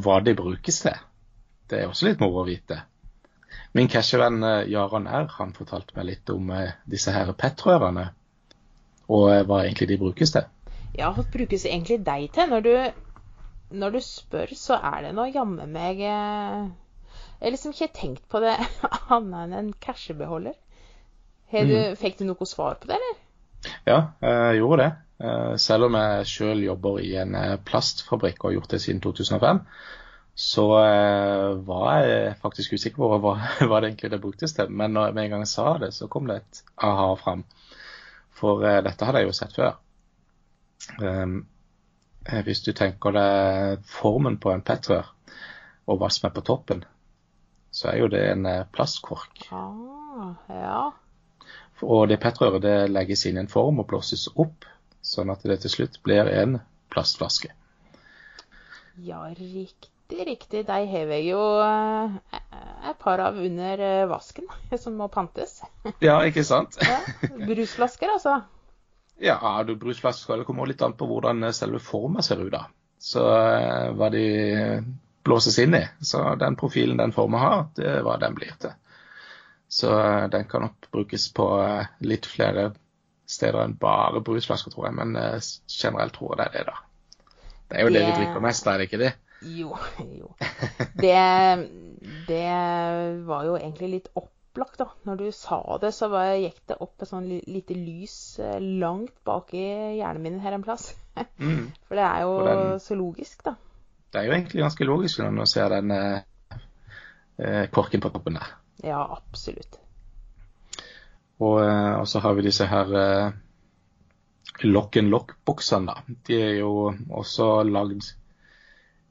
hva 0.00 0.16
det 0.24 0.36
brukes 0.38 0.80
til. 0.86 0.96
Det 1.70 1.80
er 1.80 1.88
også 1.88 2.10
litt 2.10 2.20
moro 2.20 2.42
å 2.42 2.48
vite. 2.48 2.82
Min 3.74 3.88
cashevenn 3.88 4.42
eh, 4.42 4.68
Jaran 4.70 5.06
R 5.06 5.26
han 5.38 5.54
fortalte 5.56 5.96
meg 5.96 6.06
litt 6.06 6.30
om 6.30 6.50
eh, 6.54 6.76
disse 6.90 7.10
her 7.14 7.32
PET-rørene, 7.34 8.04
og 9.08 9.24
eh, 9.32 9.42
hva 9.48 9.64
egentlig 9.64 9.88
de 9.90 9.98
brukes 9.98 10.34
til. 10.34 10.46
Ja, 10.94 11.10
hva 11.14 11.24
brukes 11.26 11.66
egentlig 11.66 11.98
deg 12.06 12.28
til? 12.36 12.52
Når 12.52 12.62
du, 12.66 12.74
når 13.82 13.96
du 13.96 14.00
spør, 14.04 14.52
så 14.58 14.78
er 14.78 15.08
det 15.08 15.14
nå 15.16 15.26
jammen 15.34 15.72
meg 15.74 16.04
Jeg 16.04 16.68
har 17.40 17.54
liksom 17.56 17.74
ikke 17.74 17.90
tenkt 17.96 18.28
på 18.30 18.42
det 18.44 18.54
annet 19.16 19.40
enn 19.40 19.58
en 19.58 19.72
cashebeholder. 19.82 20.54
Mm. 21.54 21.94
Fikk 21.98 22.18
du 22.18 22.24
noe 22.26 22.46
svar 22.50 22.78
på 22.82 22.88
det, 22.90 22.96
eller? 22.98 23.18
Ja, 23.86 23.98
jeg 24.22 24.56
gjorde 24.58 24.84
det. 24.84 24.92
Selv 25.62 25.86
om 25.86 25.94
jeg 25.98 26.24
sjøl 26.26 26.64
jobber 26.64 26.98
i 27.02 27.12
en 27.20 27.36
plastfabrikk 27.66 28.40
og 28.42 28.48
har 28.48 28.56
gjort 28.56 28.74
det 28.74 28.80
siden 28.82 29.02
2005, 29.04 29.60
så 30.34 30.64
uh, 30.72 31.54
var 31.66 32.02
jeg 32.02 32.36
faktisk 32.42 32.74
usikker 32.74 32.98
på 32.98 33.18
hva, 33.22 33.34
hva 33.68 33.80
det 33.80 33.92
egentlig 33.92 34.10
det 34.14 34.22
bruktes 34.22 34.56
til. 34.56 34.70
Men 34.70 34.96
når, 34.96 35.14
med 35.14 35.28
en 35.28 35.36
gang 35.36 35.44
jeg 35.46 35.52
sa 35.54 35.76
det, 35.82 35.92
så 35.94 36.10
kom 36.10 36.26
det 36.30 36.40
et 36.42 36.62
aha 36.82 37.12
fram. 37.20 37.44
For 38.34 38.64
uh, 38.64 38.80
dette 38.82 39.06
hadde 39.06 39.22
jeg 39.22 39.30
jo 39.30 39.36
sett 39.38 39.54
før. 39.54 39.76
Um, 40.98 41.44
hvis 42.24 42.64
du 42.64 42.72
tenker 42.72 43.12
deg 43.14 43.84
formen 43.86 44.40
på 44.40 44.50
en 44.50 44.64
petrør, 44.64 45.10
og 45.84 46.00
hva 46.00 46.08
som 46.12 46.28
er 46.28 46.34
på 46.34 46.44
toppen, 46.44 46.84
så 47.74 47.90
er 47.90 47.98
jo 48.00 48.10
det 48.12 48.22
en 48.30 48.46
eh, 48.46 48.66
plastkork. 48.72 49.48
Ah, 49.52 50.32
ja. 50.48 50.82
Og 51.82 52.06
det 52.08 52.20
petrøret 52.22 52.62
det 52.64 52.76
legges 52.92 53.26
inn 53.28 53.36
i 53.36 53.42
en 53.42 53.50
form 53.50 53.82
og 53.82 53.88
blåses 53.90 54.28
opp, 54.40 54.64
sånn 55.04 55.32
at 55.34 55.42
det 55.44 55.58
til 55.64 55.74
slutt 55.74 55.98
blir 56.06 56.30
en 56.30 56.60
plastflaske. 56.94 57.50
Ja, 59.04 59.24
riktig, 59.34 59.90
riktig. 60.12 60.66
De 60.66 60.72
har 60.72 61.12
jeg 61.14 61.24
jo 61.28 61.40
eh, 61.64 62.16
et 62.90 62.98
par 63.00 63.18
av 63.24 63.38
under 63.40 63.80
eh, 63.80 64.06
vasken 64.10 64.44
som 64.82 64.96
må 64.98 65.08
pantes. 65.08 65.60
Ja, 66.04 66.18
ikke 66.26 66.44
sant? 66.44 66.76
Ja, 66.84 66.98
Brusflasker, 67.46 68.12
altså. 68.14 68.40
Ja, 69.22 69.38
du 69.66 69.76
brusflasker. 69.78 70.40
Det 70.42 70.46
kommer 70.48 70.66
litt 70.66 70.82
an 70.82 70.96
på 70.98 71.06
hvordan 71.08 71.42
eh, 71.48 71.54
selve 71.56 71.78
forma 71.80 72.22
ser 72.26 72.42
ut, 72.44 72.52
da. 72.52 72.66
Så 73.04 73.20
hva 73.24 74.08
de 74.12 74.24
blåses 75.24 75.58
inn 75.60 75.74
i. 75.76 75.82
Så 76.04 76.22
den 76.40 76.56
profilen 76.56 76.96
den 77.00 77.12
forma 77.12 77.40
har, 77.42 77.66
det 77.76 77.84
er 77.98 78.04
hva 78.06 78.16
den 78.22 78.34
blir 78.36 78.54
til. 78.62 78.72
Så 79.68 79.90
den 80.30 80.44
kan 80.48 80.62
nok 80.68 80.88
brukes 80.92 81.26
på 81.34 81.46
litt 82.06 82.26
flere 82.30 82.70
steder 83.28 83.64
enn 83.64 83.74
bare 83.80 84.20
brusflasker, 84.24 84.72
tror 84.72 84.86
jeg. 84.88 84.96
Men 85.00 85.16
generelt 85.68 86.14
tror 86.16 86.34
jeg 86.34 86.40
det 86.40 86.46
er 86.46 86.54
det, 86.54 86.64
da. 86.70 86.76
Det 87.68 87.78
er 87.80 87.86
jo 87.86 87.92
det, 87.92 88.00
Det- 88.00 88.06
vi 88.08 88.16
drikker 88.22 88.44
mest, 88.44 88.66
er 88.70 88.78
det 88.78 88.88
ikke 88.88 89.00
det? 89.04 89.12
Jo, 89.44 89.74
jo. 90.20 90.30
Det, 90.96 91.16
det 92.28 92.44
var 93.26 93.44
jo 93.48 93.56
egentlig 93.58 93.90
litt 93.92 94.08
opplagt, 94.16 94.78
da. 94.80 94.86
Når 95.08 95.20
du 95.20 95.26
sa 95.34 95.58
det, 95.82 95.90
så 95.96 96.08
var, 96.12 96.32
gikk 96.38 96.60
det 96.70 96.78
opp 96.84 97.02
et 97.04 97.10
sånn 97.10 97.26
lite 97.28 97.76
lys 97.76 98.16
eh, 98.42 98.56
langt 98.60 99.14
bak 99.26 99.52
i 99.56 99.64
hjernen 99.98 100.22
min 100.24 100.40
her 100.44 100.56
en 100.58 100.66
plass. 100.66 100.92
Mm. 101.38 101.68
For 101.86 101.94
det 101.94 102.02
er 102.08 102.22
jo 102.24 102.30
den- 102.42 102.80
så 102.82 102.96
logisk, 102.98 103.44
da. 103.46 103.52
Det 104.10 104.18
er 104.18 104.24
jo 104.26 104.32
egentlig 104.34 104.62
ganske 104.64 104.86
logisk 104.88 105.20
når 105.22 105.30
man 105.36 105.46
ser 105.46 105.68
den 105.70 105.92
eh, 105.94 106.56
eh, 107.38 107.66
korken 107.70 108.02
på 108.02 108.10
toppen 108.10 108.34
der. 108.40 108.48
Ja, 108.82 108.98
absolutt. 109.14 109.78
Og, 111.38 111.60
eh, 111.62 111.92
og 112.00 112.08
så 112.10 112.18
har 112.24 112.34
vi 112.34 112.44
disse 112.48 112.66
her 112.66 112.90
eh, 112.98 113.30
lock 114.66 114.98
and 114.98 115.10
lock-boksene, 115.14 115.86
da. 115.94 116.16
De 116.26 116.40
er 116.48 116.52
jo 116.64 116.72
også 117.14 117.48
lagd 117.68 118.10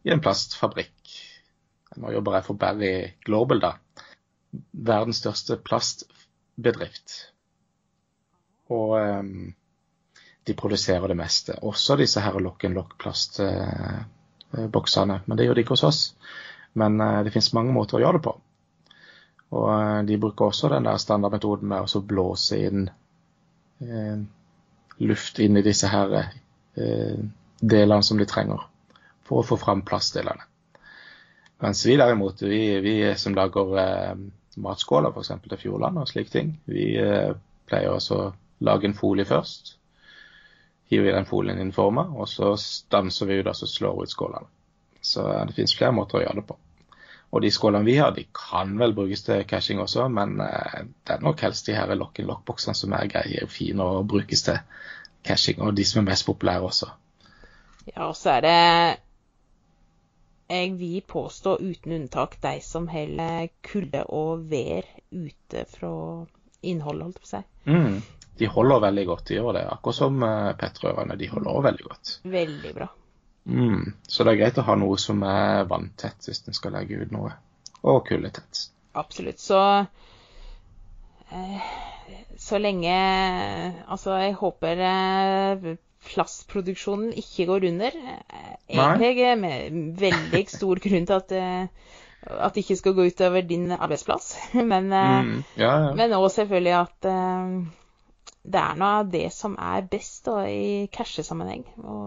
i 0.03 0.09
en 0.13 0.21
plastfabrikk. 0.23 1.13
Nå 2.01 2.07
jobber 2.15 2.31
jeg 2.37 2.45
for 2.47 2.55
Barry 2.59 2.93
Global, 3.25 3.59
da. 3.63 3.71
Verdens 4.73 5.19
største 5.23 5.53
plastbedrift. 5.65 7.07
Og 8.73 8.89
um, 8.97 9.53
de 10.47 10.53
produserer 10.57 11.07
det 11.07 11.17
meste. 11.17 11.53
Også 11.61 11.95
disse 11.99 12.21
her 12.21 12.39
lock 12.39 12.63
and 12.63 12.73
lock-plastboksene. 12.77 15.19
Men 15.25 15.37
det 15.37 15.45
gjør 15.45 15.53
de 15.59 15.63
ikke 15.65 15.75
hos 15.77 15.87
oss. 15.87 16.01
Men 16.73 17.01
eh, 17.01 17.23
det 17.23 17.31
finnes 17.33 17.53
mange 17.53 17.73
måter 17.75 17.97
å 17.97 17.99
gjøre 18.01 18.17
det 18.17 18.25
på. 18.25 18.33
Og 19.53 19.67
eh, 19.71 20.01
de 20.09 20.19
bruker 20.19 20.45
også 20.49 20.69
den 20.73 20.87
der 20.89 20.97
standardmetoden 21.01 21.67
med 21.69 21.79
å 21.85 22.07
blåse 22.09 22.55
inn 22.67 22.81
eh, 23.85 24.17
luft 25.03 25.39
inn 25.39 25.57
i 25.57 25.65
disse 25.65 25.87
her 25.91 26.07
eh, 26.19 27.17
delene 27.61 28.03
som 28.03 28.17
de 28.19 28.25
trenger 28.29 28.59
for 29.27 29.41
å 29.41 29.47
få 29.47 29.57
fram 29.61 29.83
plastdelene. 29.87 30.45
Mens 31.63 31.85
vi 31.87 31.95
derimot, 31.99 32.41
vi, 32.41 32.79
vi 32.83 32.95
som 33.19 33.35
lager 33.37 33.77
eh, 33.79 34.15
matskåler 34.59 35.13
f.eks. 35.13 35.31
til 35.45 35.61
Fjordland 35.61 36.01
og 36.01 36.09
slike 36.09 36.33
ting, 36.33 36.57
vi 36.67 36.89
eh, 36.99 37.31
pleier 37.69 37.93
også 37.93 38.17
å 38.19 38.33
lage 38.63 38.89
en 38.89 38.97
folie 38.97 39.25
først. 39.27 39.77
Hiver 40.91 41.07
vi 41.07 41.15
den 41.15 41.29
folien 41.29 41.61
inn 41.61 41.71
i 41.71 41.75
forma, 41.75 42.03
og 42.19 42.27
så 42.29 42.53
stanser 42.59 43.29
vi 43.29 43.39
ut 43.39 43.49
og 43.49 43.55
slår 43.55 44.03
ut 44.03 44.11
skålene. 44.11 44.51
Så 44.99 45.23
eh, 45.29 45.45
det 45.47 45.55
finnes 45.55 45.75
flere 45.77 45.95
måter 45.95 46.19
å 46.19 46.25
gjøre 46.25 46.41
det 46.41 46.47
på. 46.51 46.59
Og 47.33 47.41
de 47.41 47.49
skålene 47.49 47.87
vi 47.87 47.95
har, 47.97 48.11
de 48.13 48.27
kan 48.35 48.75
vel 48.77 48.93
brukes 48.93 49.23
til 49.25 49.45
cashing 49.49 49.79
også, 49.81 50.05
men 50.13 50.35
eh, 50.43 50.83
det 51.07 51.15
er 51.15 51.23
nok 51.25 51.41
helst 51.47 51.69
de 51.69 51.77
her 51.77 51.95
lock-in-lock-boksene 51.97 52.77
som 52.77 52.93
er 52.93 53.09
greie 53.09 53.45
og 53.45 53.53
fine 53.53 53.87
og 53.87 54.09
brukes 54.11 54.45
til 54.45 54.59
cashing, 55.25 55.63
og 55.63 55.73
de 55.77 55.87
som 55.87 56.03
er 56.03 56.11
mest 56.11 56.27
populære 56.27 56.67
også. 56.67 56.91
Ja, 57.87 58.05
og 58.09 58.15
så 58.15 58.37
er 58.37 58.45
det 58.45 58.59
Jeg 60.53 60.73
vil 60.77 61.01
påstå 61.09 61.55
uten 61.63 61.95
unntak 61.95 62.37
de 62.43 62.57
som 62.61 62.85
holder 62.91 63.47
kulde 63.65 64.03
og 64.13 64.43
vær 64.51 64.85
ute 65.09 65.63
fra 65.71 65.93
innholdet, 66.61 67.07
holdt 67.07 67.21
på 67.21 67.25
å 67.25 67.31
si. 67.31 67.41
Mm. 67.69 67.95
De 68.37 68.49
holder 68.49 68.83
veldig 68.87 69.05
godt, 69.09 69.25
de 69.29 69.37
gjør 69.37 69.55
det. 69.57 69.63
Akkurat 69.69 69.97
som 69.97 70.21
uh, 70.25 70.51
pettrørene, 70.57 71.17
de 71.17 71.29
holder 71.31 71.49
også 71.51 71.65
veldig 71.67 71.87
godt. 71.87 72.13
Veldig 72.35 72.73
bra. 72.77 72.87
Mm. 73.45 73.93
Så 74.07 74.23
det 74.23 74.33
er 74.33 74.39
greit 74.43 74.59
å 74.61 74.67
ha 74.67 74.75
noe 74.79 74.99
som 75.01 75.23
er 75.27 75.65
vanntett 75.69 76.29
hvis 76.29 76.43
en 76.47 76.57
skal 76.57 76.77
legge 76.77 77.01
ut 77.01 77.11
noe, 77.13 77.33
og 77.83 78.05
kuldetett. 78.07 78.67
Absolutt. 78.93 79.41
Så 79.41 79.59
eh, 81.33 81.71
Så 82.37 82.59
lenge 82.61 82.93
Altså, 83.87 84.13
jeg 84.21 84.37
håper 84.37 84.83
eh, 84.85 85.73
plastproduksjonen 86.07 87.13
ikke 87.19 87.45
går 87.49 87.67
under. 87.69 87.97
Eh, 88.29 88.55
Egentlig 88.69 89.23
er 89.27 89.35
med 89.39 89.77
veldig 89.99 90.43
stor 90.49 90.81
grunn 90.83 91.05
til 91.09 91.15
at 91.19 91.31
eh, 91.37 91.67
at 92.23 92.53
det 92.55 92.61
ikke 92.63 92.77
skal 92.79 92.93
gå 92.95 93.03
utover 93.11 93.41
din 93.43 93.71
arbeidsplass. 93.75 94.29
Men, 94.71 94.91
eh, 94.93 95.21
Mm. 95.23 95.43
Ja, 95.59 95.71
ja. 95.87 95.93
men 95.93 96.13
også 96.15 96.35
selvfølgelig 96.43 96.75
at 96.79 97.05
eh, 97.11 97.57
det 98.43 98.59
er 98.61 98.75
noe 98.79 98.93
av 99.01 99.09
det 99.11 99.25
som 99.33 99.57
er 99.59 99.81
best 99.91 100.25
da, 100.25 100.37
i 100.47 100.87
cashesammenheng. 100.91 101.65
Å 101.83 101.97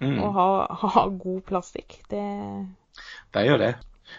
Mm. 0.00 0.18
ha, 0.34 0.46
ha 0.74 1.02
god 1.08 1.44
plastikk. 1.46 1.94
Det 2.10 2.22
Det 3.32 3.44
gjør 3.46 3.58
det. 3.62 3.74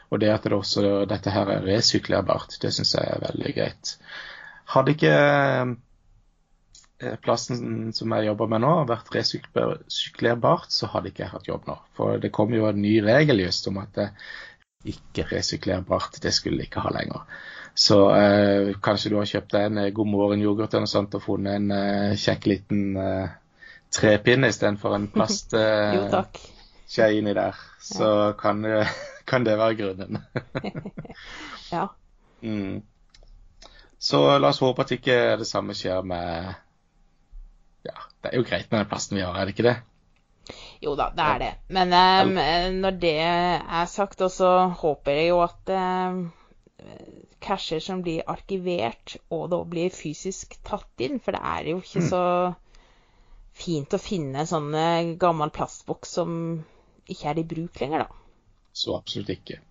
Og 0.09 0.19
det 0.19 0.29
at 0.31 0.43
det 0.47 0.53
også, 0.55 1.05
dette 1.07 1.29
her 1.29 1.49
er 1.51 1.65
resyklerbart, 1.67 2.55
det 2.61 2.71
syns 2.73 2.95
jeg 2.95 3.05
er 3.11 3.19
veldig 3.21 3.51
greit. 3.55 3.91
Hadde 4.71 4.95
ikke 4.95 5.11
eh, 7.01 7.15
plasten 7.23 7.91
som 7.93 8.11
jeg 8.15 8.27
jobber 8.29 8.47
med 8.51 8.63
nå, 8.63 8.71
har 8.81 8.89
vært 8.89 9.11
resyklerbart, 9.15 10.71
så 10.73 10.89
hadde 10.93 11.11
ikke 11.11 11.25
jeg 11.25 11.33
hatt 11.33 11.47
jobb 11.49 11.67
nå. 11.69 11.77
For 11.97 12.17
det 12.21 12.31
kom 12.35 12.53
jo 12.55 12.67
en 12.69 12.81
ny 12.81 12.97
regel 13.05 13.43
just 13.45 13.67
om 13.71 13.79
at 13.83 13.93
det 13.97 14.09
ikke 14.85 15.25
resyklerbart, 15.31 16.19
det 16.21 16.33
skulle 16.35 16.61
jeg 16.61 16.69
ikke 16.69 16.83
ha 16.85 16.91
lenger. 16.93 17.23
Så 17.75 17.97
eh, 18.15 18.73
kanskje 18.83 19.11
du 19.11 19.17
har 19.19 19.27
kjøpt 19.27 19.51
deg 19.51 19.65
en 19.69 19.79
eh, 19.81 19.89
God 19.95 20.07
morgen-yoghurt 20.07 20.73
eller 20.75 20.85
noe 20.85 20.91
sånt 20.91 21.15
og 21.17 21.23
funnet 21.25 21.57
en 21.59 21.71
eh, 21.75 22.13
kjekk 22.21 22.45
liten 22.47 22.83
eh, 23.01 23.33
trepinne 23.91 24.47
istedenfor 24.53 24.95
en 24.95 25.09
plastskje 25.11 25.63
takk. 26.13 26.39
inni 27.11 27.33
der. 27.35 27.57
Så 27.83 28.33
kan, 28.39 28.61
det- 28.63 28.87
kan 29.29 29.43
det 29.43 29.57
være 29.59 29.75
grunnen. 29.81 30.21
Ja. 31.71 31.87
Mm. 32.45 32.83
Så 33.97 34.19
la 34.37 34.51
oss 34.53 34.59
håpe 34.61 34.83
at 34.85 34.91
ikke 34.93 35.15
det 35.39 35.47
samme 35.49 35.73
skjer 35.73 36.03
med 36.05 36.53
Ja, 37.85 38.07
det 38.23 38.31
er 38.31 38.39
jo 38.39 38.47
greit 38.47 38.71
med 38.71 38.81
den 38.81 38.89
plassen 38.89 39.19
vi 39.19 39.23
har, 39.25 39.35
er 39.37 39.45
det 39.45 39.55
ikke 39.55 39.67
det? 39.67 39.75
Jo 40.83 40.93
da, 40.97 41.09
det 41.15 41.25
er 41.25 41.39
det. 41.41 41.51
Men 41.73 41.93
um, 41.93 42.33
når 42.81 42.97
det 43.01 43.15
er 43.21 43.85
sagt, 43.89 44.21
så 44.31 44.51
håper 44.81 45.17
jeg 45.17 45.29
jo 45.31 45.39
at 45.45 45.71
eh, 45.73 46.19
casher 47.45 47.81
som 47.81 48.03
blir 48.05 48.25
arkivert, 48.29 49.17
og 49.33 49.49
da 49.53 49.61
blir 49.69 49.93
fysisk 49.93 50.57
tatt 50.65 51.05
inn. 51.05 51.19
For 51.23 51.35
det 51.35 51.41
er 51.41 51.71
jo 51.71 51.81
ikke 51.81 52.03
så 52.09 52.25
fint 53.55 53.95
å 53.95 54.01
finne 54.01 54.45
sånn 54.49 54.73
eh, 54.77 55.15
gammel 55.21 55.53
plastboks 55.55 56.17
som 56.19 56.35
ikke 57.09 57.31
er 57.31 57.41
i 57.41 57.47
bruk 57.47 57.81
lenger, 57.81 58.05
da. 58.05 58.21
Så 58.75 58.95
absolutt 58.97 59.31
ikke. 59.37 59.61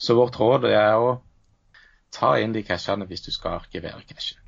Så 0.00 0.16
vårt 0.18 0.38
råd 0.40 0.66
er 0.72 0.96
å 0.98 1.18
ta 2.14 2.34
inn 2.40 2.54
de 2.56 2.64
cashene 2.66 3.06
hvis 3.08 3.26
du 3.26 3.30
skal 3.34 3.60
arkivere 3.60 4.02
cashen. 4.08 4.40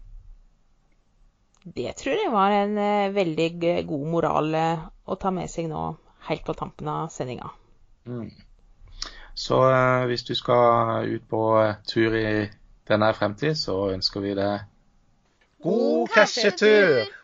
Det 1.62 1.92
tror 1.96 2.16
jeg 2.16 2.32
var 2.32 2.54
en 2.56 2.78
eh, 2.80 3.14
veldig 3.14 3.48
god 3.88 4.06
moral 4.08 4.54
eh, 4.56 4.86
å 5.04 5.16
ta 5.20 5.32
med 5.34 5.50
seg 5.52 5.68
nå, 5.68 5.82
helt 6.30 6.46
på 6.46 6.54
tampen 6.56 6.88
av 6.88 7.10
sendinga. 7.12 7.50
Mm. 8.08 8.30
Så 9.36 9.60
eh, 9.68 10.06
hvis 10.08 10.24
du 10.24 10.32
skal 10.38 11.04
ut 11.04 11.28
på 11.28 11.42
tur 11.88 12.16
i 12.16 12.48
denne 12.88 13.12
fremtid, 13.14 13.58
så 13.60 13.90
ønsker 13.92 14.24
vi 14.24 14.34
deg 14.40 14.64
god 15.60 16.08
cashetur! 16.16 17.19